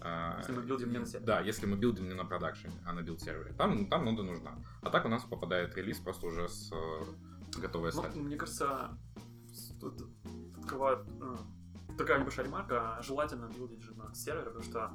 [0.00, 1.26] а, Если мы build им не на сервере.
[1.26, 3.52] Да, если мы build им не на production е, а на build сервере.
[3.54, 4.58] Там, там нода нужна.
[4.82, 8.24] А так у нас попадает релиз просто уже с э, готовой Ну, стадией.
[8.24, 8.96] мне кажется,
[9.80, 10.02] тут
[10.58, 11.36] открывает э,
[11.98, 14.92] такая небольшая ремарка, желательно build ить же на сервере, потому что...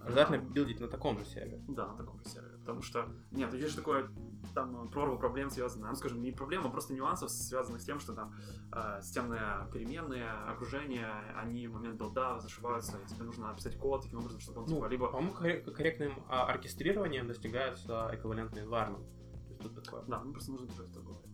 [0.00, 1.62] э, Обязательно build ить на таком же сервере.
[1.68, 2.56] Да, на таком же сервере.
[2.58, 4.10] Потому что, нет, есть же такое,
[4.54, 7.98] там, э, прорва проблем связанная, ну, скажем, не проблема, а просто нюансов, связанных с тем,
[8.00, 8.34] что там
[8.72, 14.02] э, системные переменные, окружение, они в момент build а зашиваются, и тебе нужно написать код
[14.02, 15.08] таким образом, чтобы он, Ну, типа, либо...
[15.10, 19.04] по-моему, коррек- корректным а, оркестрированием достигается эквивалентный environment.
[19.58, 20.02] То есть тут такое.
[20.06, 21.24] Да, ну, просто нужно держать это в голове.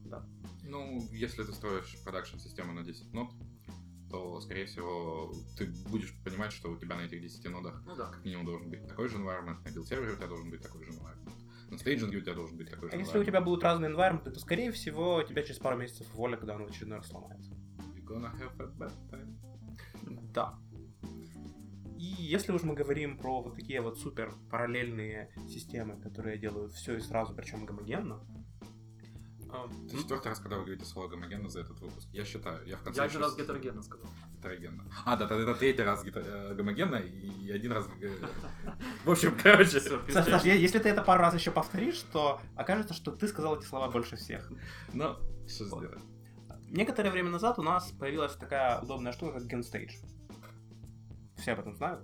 [0.62, 3.28] Ну, если ты строишь production -систему на 10 нод,
[4.14, 8.10] то, скорее всего, ты будешь понимать, что у тебя на этих 10 нодах Ну да.
[8.10, 10.84] как минимум должен быть такой же environment, на build -сервере у тебя должен быть такой
[10.84, 11.32] же environment,
[11.70, 13.90] на staging е у тебя должен быть такой же А если у тебя будут разные
[13.92, 17.52] environment, то, скорее всего, тебя через пару месяцев уволят, когда он в очередной раз сломается.
[17.96, 19.34] You're gonna have a bad time.
[20.32, 20.58] Да.
[21.98, 26.96] И если уж мы говорим про вот такие вот супер параллельные системы, которые делают все
[26.96, 28.20] и сразу, причем гомогенно,
[29.54, 32.08] а, Это четвертый раз, когда вы говорите слово гомогенно за этот выпуск.
[32.12, 34.06] Я считаю, я в конце Я один раз гетерогенно сказал.
[34.36, 34.84] гетерогенно.
[35.04, 37.86] А, да, да, это третий раз э, гомогенно и один раз...
[37.86, 38.12] г-
[39.04, 43.28] В общем, короче, Саш, если ты это пару раз еще повторишь, то окажется, что ты
[43.28, 44.50] сказал эти слова больше всех.
[44.92, 45.98] ну, что сделать?
[46.70, 49.92] Некоторое время назад у нас появилась такая удобная штука, как GenStage.
[51.36, 52.00] Все об этом знают.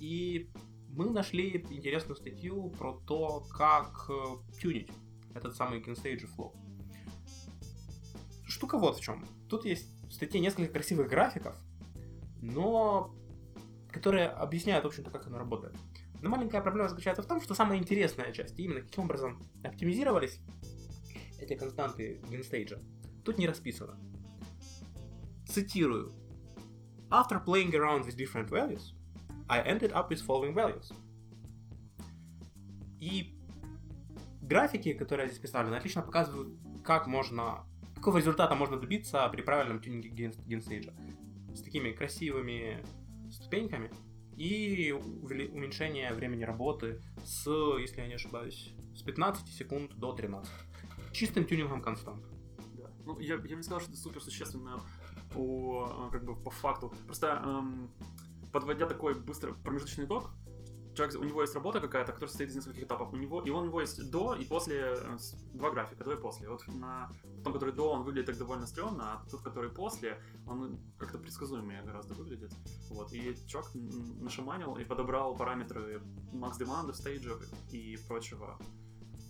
[0.00, 0.50] И
[0.90, 4.90] мы нашли интересную статью про то, как э, тюнить
[5.36, 6.54] этот самый GenStage флоу.
[8.46, 9.24] Штука вот в чем.
[9.48, 11.56] Тут есть в статье несколько красивых графиков,
[12.40, 13.14] но
[13.90, 15.74] которые объясняют, в общем-то, как оно работает.
[16.22, 20.40] Но маленькая проблема заключается в том, что самая интересная часть, именно каким образом оптимизировались
[21.38, 22.80] эти константы генстейджа,
[23.24, 23.98] тут не расписано.
[25.48, 26.14] Цитирую.
[27.10, 28.94] After playing around with different values,
[29.48, 30.92] I ended up with following values.
[32.98, 33.35] И
[34.46, 40.08] графики, которые здесь представлены, отлично показывают, как можно, какого результата можно добиться при правильном тюнинге
[40.08, 40.92] ген- генстейджа.
[41.54, 42.84] С такими красивыми
[43.30, 43.90] ступеньками
[44.36, 47.46] и уменьшение времени работы с,
[47.78, 50.50] если я не ошибаюсь, с 15 секунд до 13
[51.12, 52.22] чистым тюнингом констант.
[52.74, 52.90] Да.
[53.04, 54.80] Ну, я, я бы не сказал, что это супер существенно
[55.32, 56.92] по, э, как бы, по факту.
[57.06, 57.90] Просто эм,
[58.52, 60.30] подводя такой быстрый промежуточный итог,
[60.96, 63.12] человек, у него есть работа какая-то, которая состоит из нескольких этапов.
[63.12, 65.18] У него, и он у него есть до и после, э,
[65.54, 66.48] два графика, до и после.
[66.48, 67.10] Вот на
[67.44, 71.82] том, который до, он выглядит так довольно стрёмно, а тот, который после, он как-то предсказуемее
[71.82, 72.52] гораздо выглядит.
[72.90, 73.12] Вот.
[73.12, 76.00] И чувак нашаманил и подобрал параметры
[76.32, 77.40] макс деманда, стейджев
[77.70, 78.58] и прочего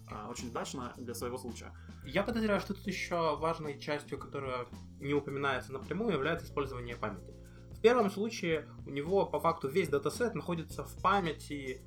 [0.09, 1.73] а, очень удачно для своего случая.
[2.05, 4.67] Я подозреваю, что тут еще важной частью, которая
[5.01, 7.35] не упоминается напрямую, является использование памяти.
[7.77, 11.81] В первом случае у него по факту весь датасет находится в памяти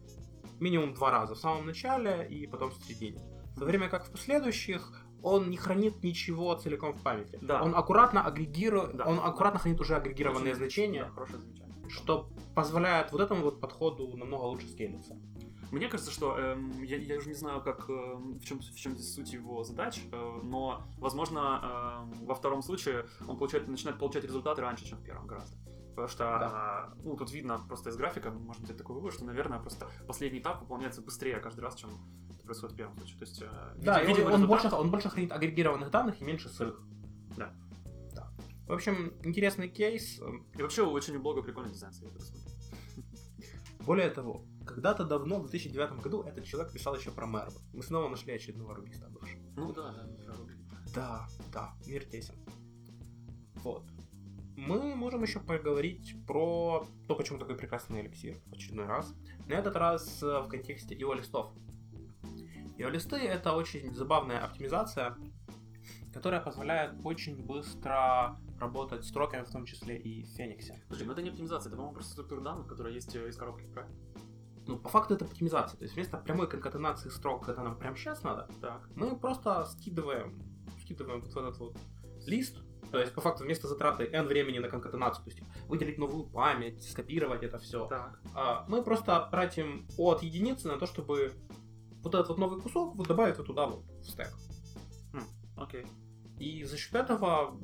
[0.60, 1.36] минимум два раза.
[1.36, 3.22] В самом начале и потом в середине.
[3.56, 7.38] В то время как в последующих он не хранит ничего целиком в памяти.
[7.42, 7.62] Да.
[7.62, 9.06] Он аккуратно агрегирует, Да.
[9.06, 11.90] он аккуратно хранит уже агрегированные Очень- значения, Да, хорошее замечание.
[11.90, 15.18] что позволяет вот этому вот подходу намного лучше скейлиться.
[15.72, 18.94] Мне кажется, что эм, я, я уже не знаю, как эм, в чем в чем
[18.98, 24.24] здесь суть его задач, э, но возможно эм, во втором случае он получает начинает получать
[24.24, 25.58] результаты раньше, чем в первом гораздо.
[26.08, 26.89] Потому что, Да.
[26.95, 29.89] э, ну, тут видно просто из графика, мы можем сделать такой вывод, что, наверное, просто
[30.08, 31.89] последний этап выполняется быстрее каждый раз, чем
[32.34, 33.18] это происходит в первом случае.
[33.20, 36.47] То есть, э, Да, видим- он, он больше, он больше хранит агрегированных данных и меньше
[36.50, 36.82] сырых.
[37.38, 37.54] Да.
[38.14, 38.32] Да.
[38.68, 40.20] В общем, интересный кейс.
[40.58, 42.34] И вообще очень у блога прикольный дизайн, посмотреть.
[43.86, 47.54] Более того, когда-то давно, в 2009 году, этот человек писал еще про Мерб.
[47.74, 49.41] Мы снова нашли очередного рубиста бывшего.
[49.58, 50.36] Ну да, да, про.
[50.95, 52.36] Да, да, мир тесен.
[53.64, 53.84] Вот.
[54.68, 59.14] Мы можем еще поговорить про то, почему такой прекрасный эликсир в очередной раз.
[59.47, 61.51] На этот раз э, в контексте IO-листов.
[62.78, 65.16] IO-листы— это очень забавная оптимизация,
[66.14, 70.82] которая позволяет очень быстро работать с строками, в том числе и в Фениксе.
[70.88, 73.66] Слушай, ну это не оптимизация, это, по-моему, просто структура данных, которая есть э, из коробки,
[73.68, 73.95] правильно?
[74.68, 75.78] Ну, по факту это оптимизация.
[75.78, 78.89] То есть вместо прямой конкатенации строк, когда нам прямо сейчас надо, Так.
[78.95, 80.38] мы просто скидываем,
[80.82, 81.78] скидываем вот этот вот
[82.28, 82.62] лист,
[82.92, 86.84] то есть, по факту, вместо затраты n времени на конкатенацию, то есть выделить новую память,
[86.84, 88.20] скопировать это все, Так.
[88.68, 91.34] мы просто тратим от единицы на то, чтобы
[92.02, 94.34] вот этот вот новый кусок вот добавить вот туда вот в стек.
[95.56, 95.86] Окей.
[96.40, 97.60] И за счет этого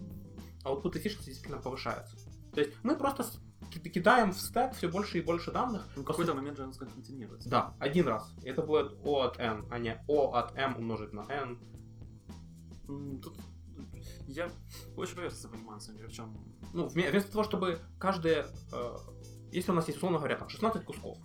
[0.66, 2.18] output efficiency действительно повышается.
[2.54, 3.24] То есть мы просто
[3.72, 5.88] ки- кидаем в стек все больше и больше данных.
[5.96, 7.50] Ну, в какой-то момент же оно сконкатинируется.
[7.50, 8.34] Да, один раз.
[8.44, 11.60] Это будет O от N, а не O от M умножить на N.
[13.22, 13.38] Тут
[14.28, 14.50] я
[14.96, 16.38] очень поверхностно понимаю, на самом деле, в чем...
[16.74, 18.46] Ну, вме- вместо того, чтобы каждое...
[18.72, 18.96] э,
[19.52, 21.18] если у нас есть, условно говоря, там 16 кусков,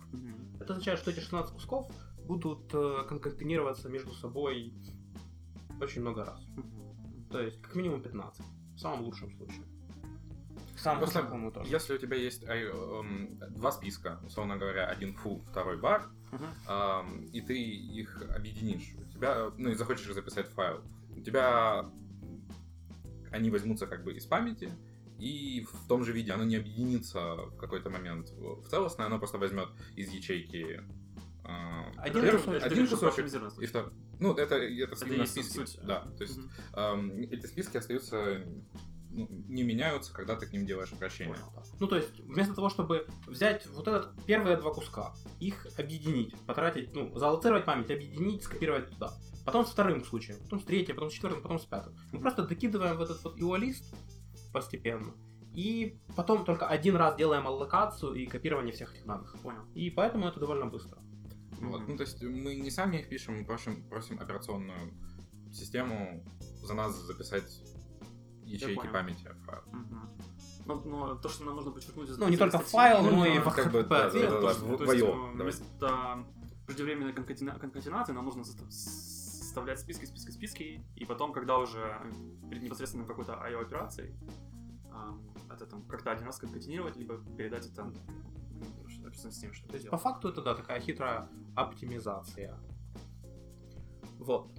[0.59, 1.91] это означает, что эти 16 кусков
[2.25, 4.73] будут э, конкатинироваться между собой
[5.81, 6.39] очень много раз.
[7.31, 8.45] То есть, как минимум 15.
[8.75, 9.65] В самом лучшем случае.
[10.75, 11.69] В самом Просто тоже.
[11.69, 16.03] Если у тебя есть ай, эм, два списка, условно говоря, один full, второй bar,
[16.67, 20.81] эм, и ты их объединишь, у тебя, ну и захочешь записать файл,
[21.15, 21.85] у тебя
[23.31, 24.71] они возьмутся как бы из памяти,
[25.17, 29.37] и в том же виде оно не объединится в какой-то момент в целостное, оно просто
[29.37, 30.81] возьмет из ячейки
[31.43, 32.63] э, Один первый- кусочек.
[32.63, 33.25] один кусочек,
[33.59, 33.91] и второй.
[34.19, 35.57] Ну, это, это, Это есть списки.
[35.57, 35.79] суть.
[35.83, 36.49] Да, то есть Мгм.
[36.75, 38.43] эм, эти списки остаются,
[39.09, 41.35] ну, не меняются, когда ты к ним делаешь обращение.
[41.79, 46.93] Ну, то есть, вместо того, чтобы взять вот этот первые два куска, их объединить, потратить,
[46.93, 49.11] ну, залоцировать память, объединить, скопировать туда.
[49.45, 51.95] Потом с вторым случаем, потом с третьим, потом с четвертым, потом с пятым.
[52.11, 53.93] Мы просто докидываем в этот вот IO-лист
[54.53, 55.13] постепенно.
[55.53, 59.35] И потом только один раз делаем аллокацию и копирование всех этих данных.
[59.43, 59.63] Понял.
[59.73, 60.97] И поэтому это довольно быстро.
[61.59, 61.87] Вот.
[61.87, 64.93] Ну, то есть мы не сами их пишем, мы просим, просим операционную
[65.51, 66.23] систему
[66.63, 67.61] за нас записать
[68.43, 69.61] ячейки памяти в файл.
[69.71, 70.09] Мгм.
[70.65, 73.25] Но, но то, что нам нужно подчеркнуть из Ну, не только статьи, файл, ну, но
[73.25, 74.53] и в как бы, HTTP да, да, да, то, да.
[74.53, 75.53] что- в- то в есть, IO, э, давай.
[75.53, 76.25] вместо
[76.67, 78.43] преждевременной конкатинации нам нужно
[79.51, 82.01] составлять списки, списки, списки, и потом, когда уже
[82.49, 84.15] перед непосредственно какой-то IO операцией,
[85.53, 88.65] это там как-то один раз конкатинировать, либо передать это ну,
[89.07, 92.57] операционной системе, что То есть, по факту, это, да, такая хитрая оптимизация.
[94.19, 94.49] Вот.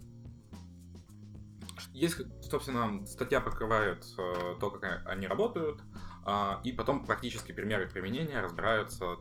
[1.92, 5.80] Есть, собственно, статья покрывает э, то, как они работают,
[6.24, 9.16] а, и потом практические примеры применения разбираются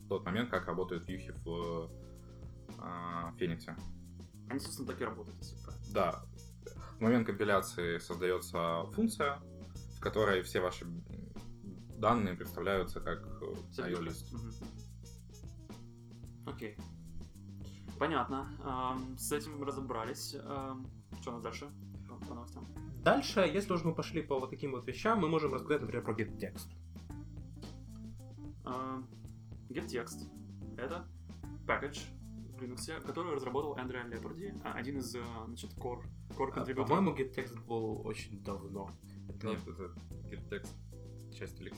[0.00, 1.90] в тот момент, как работают вьюхи в
[2.78, 3.76] а, Фениксе.
[4.48, 5.86] Они, собственно, так и работают, если правильно.
[5.92, 6.24] Да.
[6.98, 9.40] В момент компиляции создается функция,
[9.96, 10.86] в которой все ваши
[11.98, 14.32] данные представляются как э, IO-лист.
[14.32, 14.52] Мгм.
[16.46, 16.76] Окей.
[17.98, 18.46] Понятно.
[19.18, 20.36] С этим разобрались.
[20.44, 20.86] Ам,
[21.20, 21.70] Что у нас дальше?
[22.08, 22.66] По- новостям?
[23.02, 26.68] Дальше, если уж мы пошли по вот таким вот вещам, мы можем рассказать, например, про.
[28.64, 29.08] Ам,
[29.70, 30.28] GetText—
[30.76, 31.06] это
[31.66, 32.00] package
[32.56, 36.86] в Linux, который разработал Андреа Лепарди, а, один из, э, значит, core, core А, contributor.
[36.86, 38.90] По-моему, get-текст был очень давно.
[39.28, 39.94] Это, Нет, это
[40.30, 40.72] get-text
[41.32, 41.74] часть элек-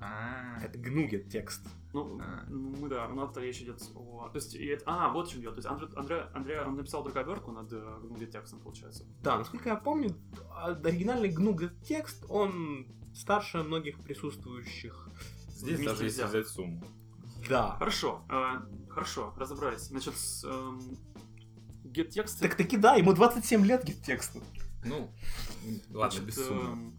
[0.00, 1.66] А, это GNU get-текст.
[1.92, 2.44] Ну, А.
[2.48, 4.28] ну, мы, да, у нас идет о...
[4.30, 4.84] То есть, и это...
[4.86, 5.54] А, вот в чем дело.
[5.54, 9.04] То есть, Андре, Андре, Андре, он написал только обертку над э, GNU-текстом, получается.
[9.22, 10.16] Да, насколько я помню,
[10.56, 15.08] оригинальный GNU get-текст, он старше многих присутствующих.
[15.48, 16.30] Здесь даже если взят.
[16.30, 16.82] взять сумму.
[17.48, 17.76] Да.
[17.78, 18.60] Хорошо, э,
[18.92, 19.88] хорошо, разобрались.
[19.88, 20.80] Значит, с эм,
[21.84, 22.40] GetText...
[22.40, 24.40] Так таки да, ему 27 лет get-тексту.
[24.84, 25.10] Ну,
[25.90, 26.62] ладно, Значит, без суммы.
[26.62, 26.98] эм,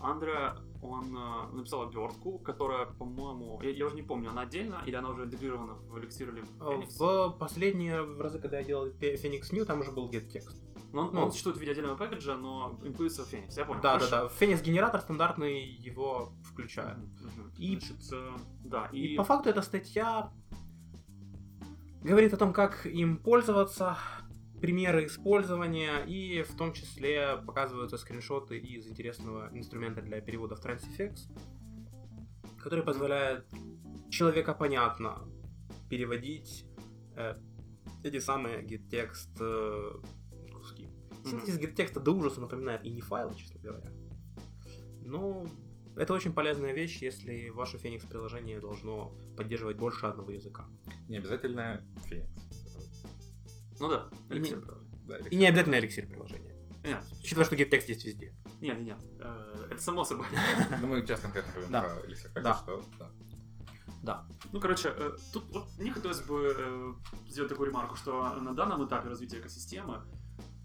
[0.00, 4.94] Андре, он э, написал обертку, которая, по-моему, я, я уже не помню, она отдельно или
[4.94, 6.96] она уже интегрирована в или в Phoenix?
[6.98, 10.62] В последние разы, когда я делал Phoenix New, там уже был get-текст.
[10.92, 11.22] Но он, ну.
[11.22, 13.80] он существует в виде отдельного пэкэджа, но инклюется в Phoenix, я понял.
[13.82, 14.10] Да, хорошо.
[14.10, 14.28] да, да.
[14.28, 16.96] Phoenix генератор стандартный его включает.
[16.96, 17.52] Мгм, мгм.
[17.58, 18.30] И- Значит, э,
[18.64, 19.16] да, И, и...
[19.16, 20.32] по факту эта статья
[22.02, 23.98] говорит о том, как им пользоваться,
[24.60, 31.30] примеры использования, и в том числе показываются скриншоты из интересного инструмента для переводов Transifex,
[32.58, 33.46] который позволяет
[34.10, 35.28] человекопонятно
[35.88, 36.66] переводить
[37.16, 37.36] э,
[38.02, 39.92] эти самые get-текст э,
[40.52, 40.88] куски.
[41.24, 43.90] Синтез get-текста до ужаса напоминает и не файлы, честно говоря.
[45.02, 45.46] Но
[45.98, 50.66] это очень полезная вещь, если ваше Phoenix приложение должно поддерживать больше одного языка.
[51.08, 52.30] Не обязательно Феникс.
[53.80, 54.84] Ну да, И не- Elixir, правда.
[55.06, 56.54] Да, И не обязательно эликсир приложение.
[56.84, 58.34] Нет, Учитывая, что get-текст есть везде.
[58.60, 60.26] нет, нет, э, это само собой.
[60.80, 61.82] Ну, мы сейчас конкретно говорим Да.
[61.82, 61.90] про
[62.34, 62.54] так Да.
[62.54, 63.10] что да.
[64.02, 64.26] Да.
[64.52, 66.94] Ну, короче, э, тут вот мне хотелось бы э,
[67.28, 70.02] сделать такую ремарку, что на данном этапе развития экосистемы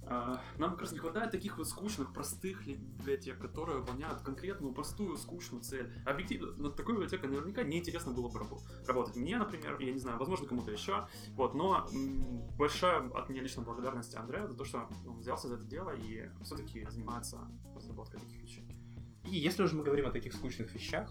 [0.08, 5.64] нам как раз не хватает таких вот скучных, простых библиотек, которые выполняют конкретную, простую, скучную
[5.64, 5.92] цель.
[6.06, 9.16] Объективно, над такой библиотекой наверняка неинтересно было бы рабо- работать.
[9.16, 11.08] Мне, например, я не знаю, возможно, кому-то еще.
[11.36, 11.88] Вот, но
[12.58, 16.30] большая от меня лично благодарность Андрею за то, что он взялся за это дело и
[16.44, 17.40] все-таки занимается
[17.76, 18.68] разработкой таких вещей.
[19.26, 21.10] И если уже мы говорим о таких скучных вещах,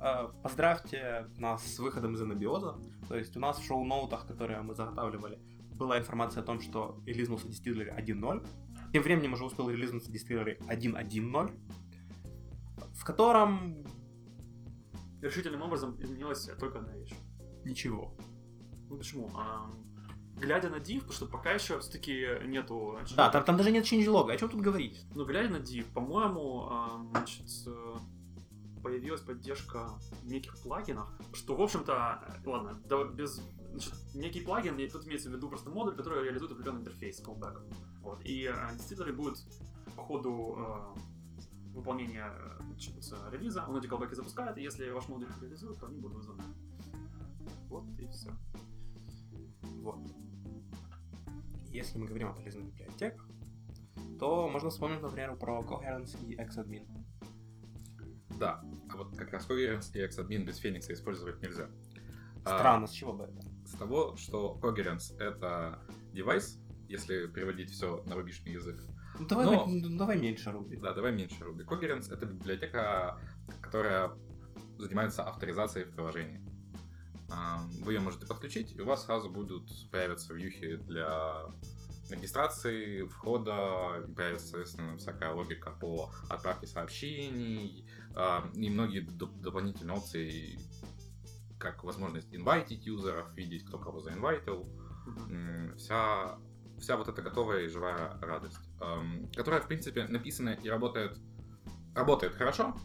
[0.00, 2.76] э, поздравьте нас с выходом из анабиоза.
[3.08, 5.40] То есть у нас в шоу-ноутах, которые мы заготавливали,
[5.78, 8.46] была информация о том, что релизнулся дистиллер 1.0.
[8.92, 11.50] Тем временем уже успел релизнуться дистиллер 1.1.0,
[12.94, 13.84] в котором
[15.22, 17.14] решительным образом изменилась только одна вещь.
[17.64, 18.16] Ничего.
[18.88, 19.30] Ну почему?
[19.34, 19.70] А,
[20.36, 22.98] глядя на div, потому что пока еще все-таки нету...
[23.16, 25.04] Да, там, там даже нет changelog, о чем тут говорить?
[25.14, 27.96] Ну, глядя на div, по-моему, а, значит, э,
[28.82, 29.90] появилась поддержка
[30.24, 33.42] неких плагинов, что, в общем-то, ладно, да, без...
[33.70, 37.62] Значит, некий плагин, и тут имеется в виду просто модуль, который реализует определенный интерфейс, callback.
[38.02, 38.20] Вот.
[38.24, 39.36] И э, действительно будет
[39.94, 40.98] по ходу э,
[41.74, 46.16] выполнения э, релиза, он эти callback запускает, и если ваш модуль реализует, то они будут
[46.16, 46.42] вызваны.
[47.68, 48.30] Вот и все.
[49.82, 49.98] Вот.
[51.70, 53.28] Если мы говорим о полезных библиотеках,
[54.18, 56.86] то можно вспомнить, например, про Coherence и Xadmin.
[58.38, 61.68] Да, а вот как раз Coherence и Xadmin без Феникса использовать нельзя.
[62.44, 63.57] А, Странно, с чего бы это?
[63.68, 65.78] С того, что Coherence— это
[66.12, 66.58] девайс,
[66.88, 68.80] если переводить все на рубишный язык.
[69.18, 70.76] Ну, давай, Но- ну, давай меньше руби.
[70.76, 71.64] Да, давай меньше руби.
[71.64, 73.20] Coherence— это библиотека,
[73.60, 74.10] которая
[74.78, 76.40] занимается авторизацией в приложении.
[77.82, 81.42] Вы ее можете подключить, и у вас сразу будут появятся вьюхи для
[82.10, 87.84] регистрации, входа, и появится, соответственно, всякая логика по отправке сообщений
[88.54, 90.58] и многие доп- дополнительные опции,
[91.58, 94.68] как возможность инвайтить юзеров, видеть, кто кого заинвайтил,
[95.76, 96.38] вся,
[96.78, 101.18] вся вот эта готовая и живая радость, эм, которая, в принципе, написана и работает,
[101.94, 102.76] работает хорошо.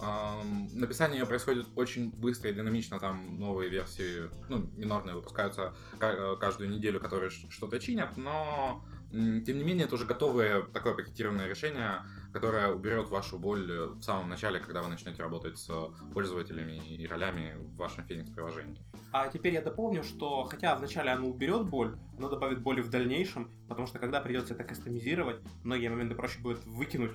[0.00, 6.12] Эм, написание ее происходит очень быстро и динамично, там новые версии, ну, минорные выпускаются ка-
[6.12, 11.46] э, каждую неделю, которые что-то чинят, но тем не менее это уже готовое такое пакетированное
[11.46, 12.02] решение,
[12.36, 15.70] которое уберет вашу боль э, в самом начале, когда вы начнете работать с
[16.12, 18.76] пользователями и ролями в вашем Phoenix приложении.
[19.10, 23.50] А теперь я дополню, что хотя вначале оно уберет боль, оно добавит боли в дальнейшем,
[23.68, 27.12] потому что когда придется это кастомизировать, многие моменты проще будет выкинуть,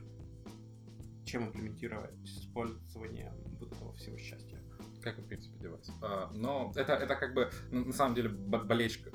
[1.23, 4.57] чем имплементировать использование вот этого всего счастья.
[5.03, 5.91] Как и, в принципе, девайс.
[6.01, 9.11] А, Но это, это как бы, ну, на самом деле, бо- болечка,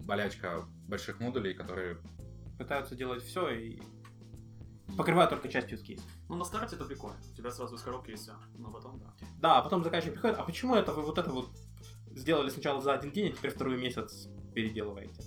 [0.00, 1.98] болячка больших модулей, которые...
[2.58, 3.80] Пытаются делать все и
[4.96, 6.00] покрывают только часть use case.
[6.28, 7.16] Ну, на старте это прикольно.
[7.32, 8.32] У тебя сразу из коробки и все.
[8.58, 9.14] Но потом, да.
[9.40, 11.50] Да, а потом заказчик приходит, а почему это вы вот это вот
[12.12, 15.22] сделали сначала за один день, а теперь второй месяц переделываете?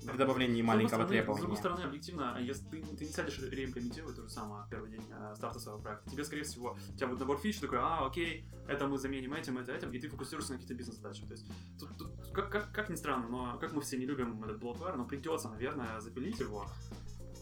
[0.00, 1.56] В добавлении маленького стороны, С другой требования.
[1.58, 5.58] стороны, объективно, если ты, ты не сядешь реимплементировать то же самое первый день э, старта
[5.58, 8.96] своего проекта, тебе, скорее всего, у тебя будет набор фич, такой, а, окей, это мы
[8.96, 11.26] заменим этим, это этим, и ты фокусируешься на какие-то бизнес-задачи.
[11.26, 11.46] То есть,
[11.78, 14.96] тут, тут как, как, как ни странно, но как мы все не любим этот bloatware,
[14.96, 16.64] но придется, наверное, запилить его.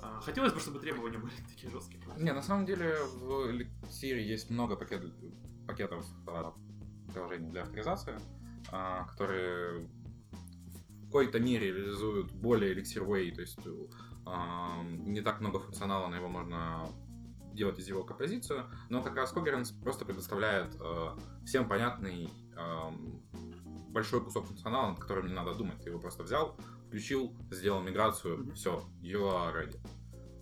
[0.03, 2.03] А, Хотелось бы, чтобы требования были такие жесткие.
[2.19, 5.03] Не, на самом деле в Elixir есть много пакет,
[5.67, 6.55] пакетов а,
[7.13, 8.19] приложений для авторизации,
[8.71, 9.89] а, которые
[10.89, 13.59] в какой-то мере реализуют более Way, то есть
[15.07, 16.89] не так много функционала, но его можно
[17.55, 20.77] делать из его композицию, но как раз Coherence просто предоставляет
[21.45, 22.29] всем понятный
[23.91, 25.81] большой кусок функционала, над которым не надо думать.
[25.81, 26.57] Ты его просто взял,
[26.97, 28.55] включил, сделал миграцию, Мгм.
[28.55, 29.79] все, you are ready.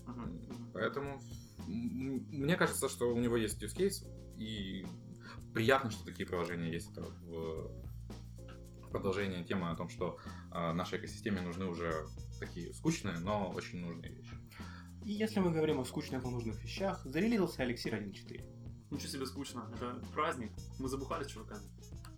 [0.07, 0.70] Мгм.
[0.72, 1.20] Поэтому
[1.66, 4.07] мне кажется, что у него есть use case,
[4.38, 4.86] и
[5.52, 6.92] приятно, что такие приложения есть.
[6.92, 7.72] Это в
[8.92, 10.18] продолжение темы о том, что
[10.52, 12.07] а, нашей экосистеме нужны уже
[12.38, 14.36] такие скучные, но очень нужные вещи.
[15.05, 18.90] И если мы говорим о скучных, но нужных вещах, зарелизился Elixir 1.4.
[18.92, 19.68] Ничего себе скучно.
[19.74, 20.52] Это праздник.
[20.78, 21.62] Мы забухали с чуваками.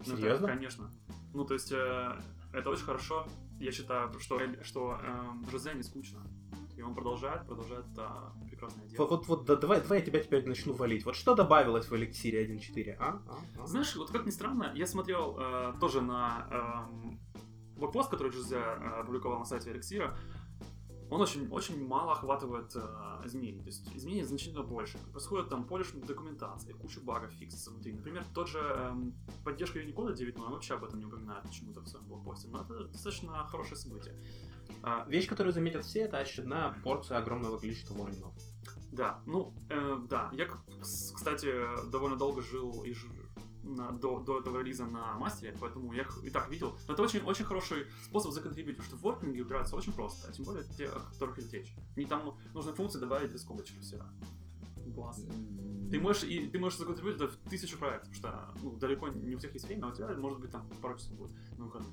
[0.07, 0.47] Ну, это, Серьезно?
[0.49, 0.91] конечно.
[1.33, 2.21] Ну, то есть, э,
[2.53, 3.27] это очень хорошо.
[3.59, 6.23] Я считаю, что, что э, Жозе не скучно.
[6.77, 9.07] И он продолжает, продолжает это прекрасное дело.
[9.07, 11.07] Вот, вот, да, давай, давай я тебя теперь начну валить.
[11.07, 13.23] Вот что добавилось в Elixir 1.4, а?
[13.29, 13.63] а?
[13.63, 13.67] а?
[13.67, 17.19] Знаешь, вот как ни странно, я смотрел э, тоже на эм,
[17.77, 20.19] блокпост, который Жозе э, опубликовал на сайте Эликсира.
[21.11, 22.81] Он очень, очень мало охватывает э,
[23.25, 23.61] изменений.
[23.61, 24.99] То есть изменений значительно больше.
[25.13, 27.93] Происходит там полиш документации, куча багов фиксится внутри.
[27.93, 31.87] Например, тот же эм, поддержка Unicode 9.0 он вообще об этом не упоминает почему-то в
[31.87, 32.49] своем блокпосте.
[32.49, 34.15] Но это достаточно хорошее событие.
[34.83, 38.35] А, Вещь, которую заметят все, это очередная порция огромного количества логинов.
[38.91, 40.31] Да, ну, э, да.
[40.33, 40.49] Я,
[40.81, 41.53] кстати,
[41.91, 43.07] довольно долго жил и ж-
[43.67, 46.77] на- до, до этого релиза на мастере, поэтому я их и так видел.
[46.89, 50.33] Но это очень, очень хороший способ законтрибьютить, потому что в воркинге убираться очень просто, а
[50.33, 51.75] тем более те, о которых идет речь.
[51.97, 54.03] Не там нужно функции добавить без скобочек все.
[54.95, 55.33] Классно.
[55.91, 59.35] Ты можешь, и ты можешь законтрибьютить это в тысячу проектов, потому что ну, далеко не
[59.35, 61.93] у всех есть время, а у тебя, может быть, там пару часов будет на выходных.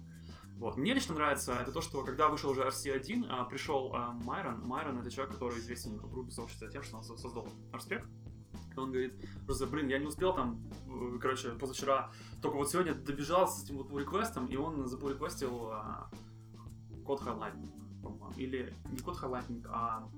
[0.57, 0.77] Вот.
[0.77, 4.61] Мне лично нравится это то, что когда вышел уже RC1, а, пришел а, Майрон.
[4.61, 8.05] Майрон это человек, который известен в Ruby сообществе тем, что он со- создал RSpec.
[8.75, 9.13] И он говорит,
[9.45, 12.11] просто, блин, я не успел там, э, короче, позавчера,
[12.41, 16.09] только вот сегодня добежал с этим вот реквестом, и он запул-реквестил а,
[17.05, 18.31] код highlighting, по-моему.
[18.37, 20.09] Или не код highlighting, а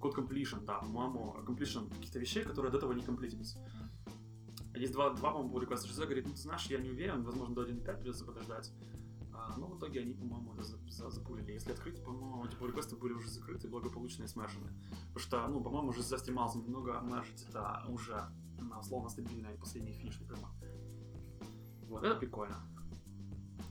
[0.00, 3.56] код completion, да, по-моему, completion каких-то вещей, которые до этого не комплитились.
[4.74, 5.86] Есть два, два по-моему, pull request.
[5.86, 8.72] Жозе говорит, ну, ты знаешь, я не уверен, возможно, до 1.5 придется подождать.
[9.40, 11.52] А, но в итоге они, по-моему, это за, за- запулили.
[11.52, 14.70] Если открыть, по-моему, эти request были уже закрыты, благополучно и смешаны.
[15.08, 18.22] Потому что, ну, по-моему, уже застремался немного мержить это уже
[18.60, 20.50] на условно стабильный последний финишный прямо.
[21.88, 22.56] Вот, это прикольно.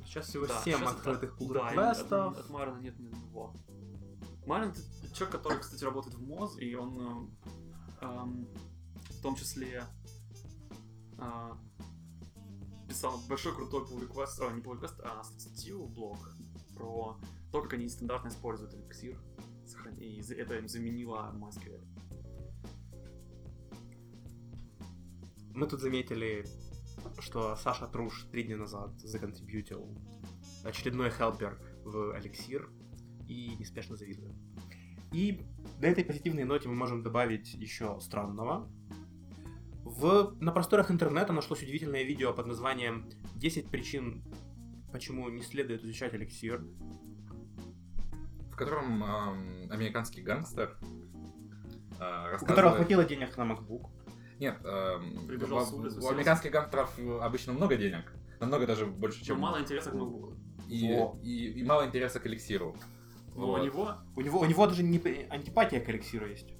[0.06, 1.92] Сейчас всего Да, 7 щас открытых pull да.
[1.92, 3.54] От, от Марина нет ни одного.
[4.48, 4.82] Марин это
[5.14, 7.30] человек, который, кстати, работает в МОЗ, и он
[8.02, 8.48] э, эм,
[9.10, 9.84] в том числе
[11.20, 11.52] э,
[12.90, 16.18] писал большой крутой pull request, а, не pull request, а статью блог
[16.76, 17.18] про
[17.52, 19.18] то, как они нестандартно используют эликсир,
[19.98, 21.86] и это им заменило MySQL.
[25.54, 26.46] Мы тут заметили,
[27.20, 29.96] что Саша Труш три дня назад законтрибьютил
[30.64, 32.70] очередной хелпер в эликсир
[33.28, 34.34] и неспешно завидуем.
[35.12, 35.46] И
[35.80, 38.72] на этой позитивной ноте мы можем добавить еще странного.
[39.90, 44.24] В, на просторах интернета нашлось удивительное видео под названием «10 причин,
[44.92, 46.64] почему не следует изучать эликсир».
[48.52, 50.78] В котором эм, американский гангстер
[52.00, 53.90] э, У которого хватило денег на MacBook.
[54.40, 58.14] Нет, эм, Прибежал у- с улицы, у американских гангстеров обычно много денег.
[58.40, 59.40] Намного даже больше, Чем чем...
[59.40, 60.38] мало интереса к MacBook.
[60.68, 60.86] И,
[61.24, 62.76] и, и мало интереса к эликсиру.
[63.36, 63.62] Но Вот.
[63.62, 66.54] у него У него, у него даже не, антипатия к эликсиру есть.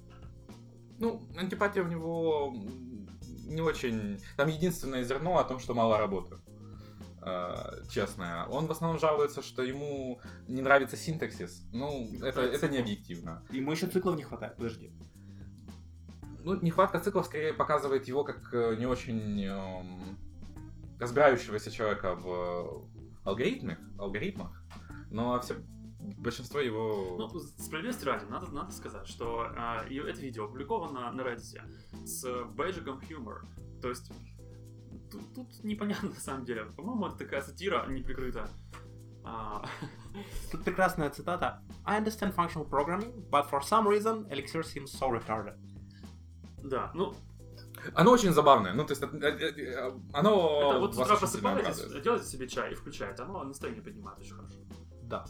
[0.98, 2.54] Ну, антипатия у него
[3.50, 4.20] не очень...
[4.36, 6.36] Там единственное зерно о том, что мало работы.
[7.22, 8.46] Э, честное.
[8.46, 11.66] Он в основном жалуется, что ему не нравится синтаксис.
[11.72, 13.44] Ну, это, это не объективно.
[13.50, 14.90] Ему еще циклов не хватает, подожди.
[16.42, 20.18] Ну, нехватка циклов скорее показывает его как э, не очень эм,
[20.98, 22.88] разбирающегося человека в
[23.24, 24.64] алгоритмах, алгоритмах.
[25.10, 25.56] Но все,
[26.18, 27.16] большинство его...
[27.18, 31.60] Ну, справедливости ради, надо, надо сказать, что а, и это видео опубликовано на Reddit
[32.04, 33.40] с бейджиком Humor.
[33.80, 34.10] То есть
[35.10, 36.64] тут, тут непонятно на самом деле.
[36.76, 38.48] По-моему, это такая сатира неприкрытая.
[39.22, 39.64] А,
[40.50, 41.62] Тут прекрасная цитата.
[41.84, 45.56] I understand functional programming, but for some reason Elixir seems so retarded.
[46.62, 47.14] да, ну,
[47.94, 48.72] Оно очень забавное.
[48.72, 52.72] Ну, то есть, э, э, э, оно это вот с утра просыпаетесь, делаете себе чай
[52.72, 54.58] и включаете, оно настроение поднимает очень хорошо.
[55.02, 55.24] Да.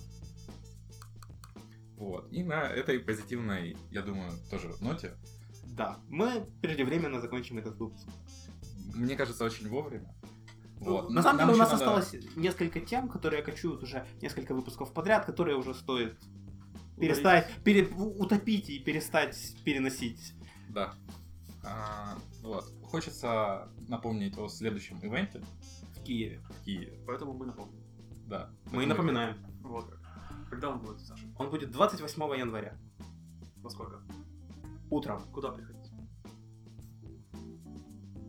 [2.00, 2.32] Вот.
[2.32, 5.14] И на этой позитивной, я думаю, тоже ноте,
[5.76, 5.98] Да.
[6.08, 8.08] Мы преждевременно закончим этот выпуск.
[8.94, 10.12] мне кажется, очень вовремя.
[10.80, 11.10] Вот.
[11.10, 15.26] На самом деле у нас надо- осталось несколько тем, которые кочуют уже несколько выпусков подряд,
[15.26, 16.18] которые уже стоит
[16.98, 20.32] перестать, пере- утопить и перестать переносить.
[20.70, 20.94] Да.
[21.62, 22.64] А, вот.
[22.82, 25.42] Хочется напомнить о следующем ивенте
[25.96, 26.40] в Киеве.
[26.48, 26.98] в Киеве.
[27.06, 27.78] Поэтому мы напомним.
[28.26, 28.50] Да.
[28.72, 29.36] Мы напоминаем.
[29.62, 29.94] Вот.
[30.50, 31.24] Когда он будет, Саша?
[31.38, 32.76] Он будет 28 января.
[33.58, 34.02] Во сколько?
[34.90, 35.22] Утром.
[35.32, 35.92] Куда приходить?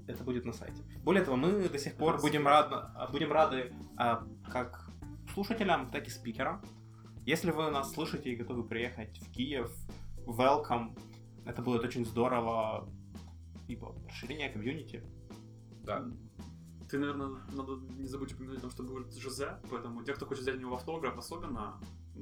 [0.07, 0.83] Это будет на сайте.
[1.03, 4.87] Более того, мы до сих пор будем, рад, будем рады а, как
[5.33, 6.61] слушателям, так и спикерам.
[7.25, 9.71] Если вы нас слышите и готовы приехать в Киев,
[10.27, 10.97] welcome.
[11.45, 12.87] Это будет очень здорово.
[13.67, 15.03] Типа, расширение комьюнити.
[15.83, 16.05] Да.
[16.89, 20.43] Ты, наверное, надо не забудь упомянуть о том, что будет Жозе, поэтому те, кто хочет
[20.43, 21.79] взять у него автограф, особенно,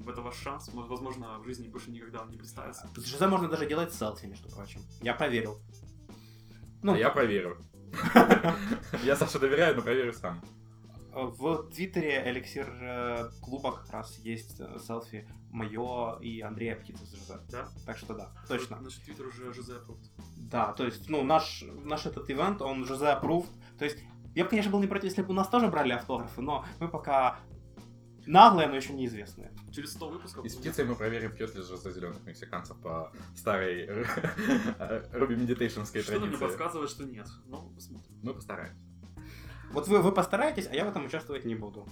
[0.08, 0.70] это ваш шанс.
[0.74, 2.90] Возможно, в жизни больше никогда он не представится.
[2.96, 4.82] Жозе можно даже делать селфи, между прочим.
[5.02, 5.60] Я проверил.
[6.82, 7.58] Ну, А я проверю.
[9.04, 10.42] Я Саше доверяю, но проверю сам.
[11.12, 17.14] В Твиттере Эликсир э, клуба как раз есть э, селфи мое и Андрея Птицы с
[17.14, 17.40] Жозе.
[17.50, 17.68] Да?
[17.86, 18.80] Так что да, точно.
[18.80, 20.08] Наш твиттер уже Жозе approved.
[20.38, 23.50] Да, то есть, ну, наш, наш этот ивент, он Жозе approved.
[23.78, 23.98] То есть,
[24.36, 26.88] я бы, конечно, был не против, если бы у нас тоже брали автографы, но мы
[26.88, 27.40] пока
[28.26, 29.52] наглые, но еще неизвестные.
[29.72, 30.46] Через 100 выпусков.
[30.46, 33.88] И с птицей мы проверим, пьет ли за зеленых мексиканцев по старой
[35.12, 36.46] Руби медитейшнской Что-то мне традиции.
[36.46, 37.28] подсказывает, что нет.
[37.46, 38.16] Ну, посмотрим.
[38.24, 38.86] Мы постараемся.
[39.72, 41.88] Вот вы, вы постараетесь, а я в этом участвовать не буду.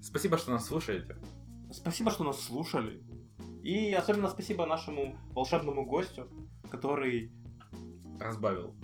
[0.00, 1.16] Спасибо, что нас слушаете.
[1.70, 3.02] Спасибо, что нас слушали.
[3.62, 6.30] И особенно спасибо нашему волшебному гостю,
[6.70, 7.32] который...
[8.18, 8.74] Разбавил.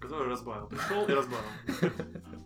[0.00, 0.68] Который разбавил.
[0.68, 1.92] Пришел и разбавил.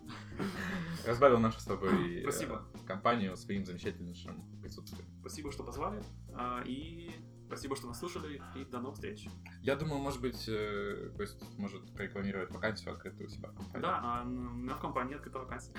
[1.05, 2.65] Разбавил нашу с тобой э, Спасибо.
[2.87, 5.05] компанию своим замечательнейшим присутствием.
[5.21, 6.01] Спасибо, что позвали.
[6.33, 7.11] а, И
[7.47, 8.41] спасибо, что нас слушали.
[8.55, 9.27] И до новых встреч.
[9.61, 13.81] Я думаю, может быть, э, Кость может прорекламировать вакансию открытую у себя в компании.
[13.81, 15.73] Да, а, у меня в компании открыта вакансия.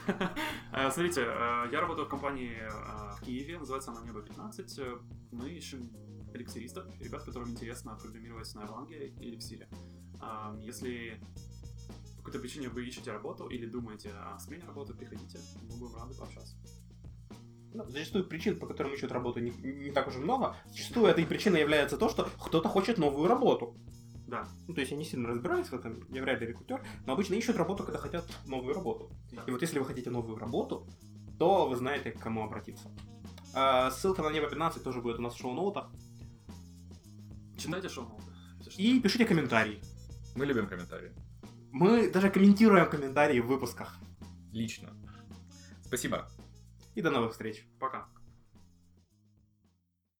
[0.72, 4.78] А, Смотрите, а, я работаю в компании а, в Киеве, называется она Небо 15.
[4.78, 4.98] Э,
[5.32, 5.90] Мы ищем
[6.34, 9.68] эликсиристов, ребят, которым интересно программировать на Erlang и эликсире.
[10.20, 11.20] А, Если
[12.22, 16.14] по какой-то причине вы ищете работу или думаете о смене работы, приходите, мы будем рады
[16.14, 16.56] пообщаться.
[17.74, 20.54] Ну, зачастую причин, по которым ищут работу, не, не так уж и много.
[20.66, 23.76] Зачастую этой причиной является то, что кто-то хочет новую работу.
[24.28, 24.46] Да.
[24.68, 27.34] Ну, то есть я не сильно разбираюсь в этом, я вряд ли рекрутер, но обычно
[27.34, 29.10] ищут работу, когда хотят новую работу.
[29.32, 29.42] Да.
[29.46, 30.86] И вот если вы хотите новую работу,
[31.40, 32.88] то вы знаете, к кому обратиться.
[33.52, 35.90] А, ссылка на Небо 15 тоже будет у нас в шоу-ноутах.
[37.58, 38.20] Читайте шоу
[38.76, 39.82] И пишите комментарии.
[40.36, 41.12] Мы любим комментарии.
[41.72, 43.96] Мы даже комментируем комментарии в выпусках.
[44.52, 44.90] Лично.
[45.82, 46.28] Спасибо.
[46.94, 47.66] И до новых встреч.
[47.80, 48.08] Пока.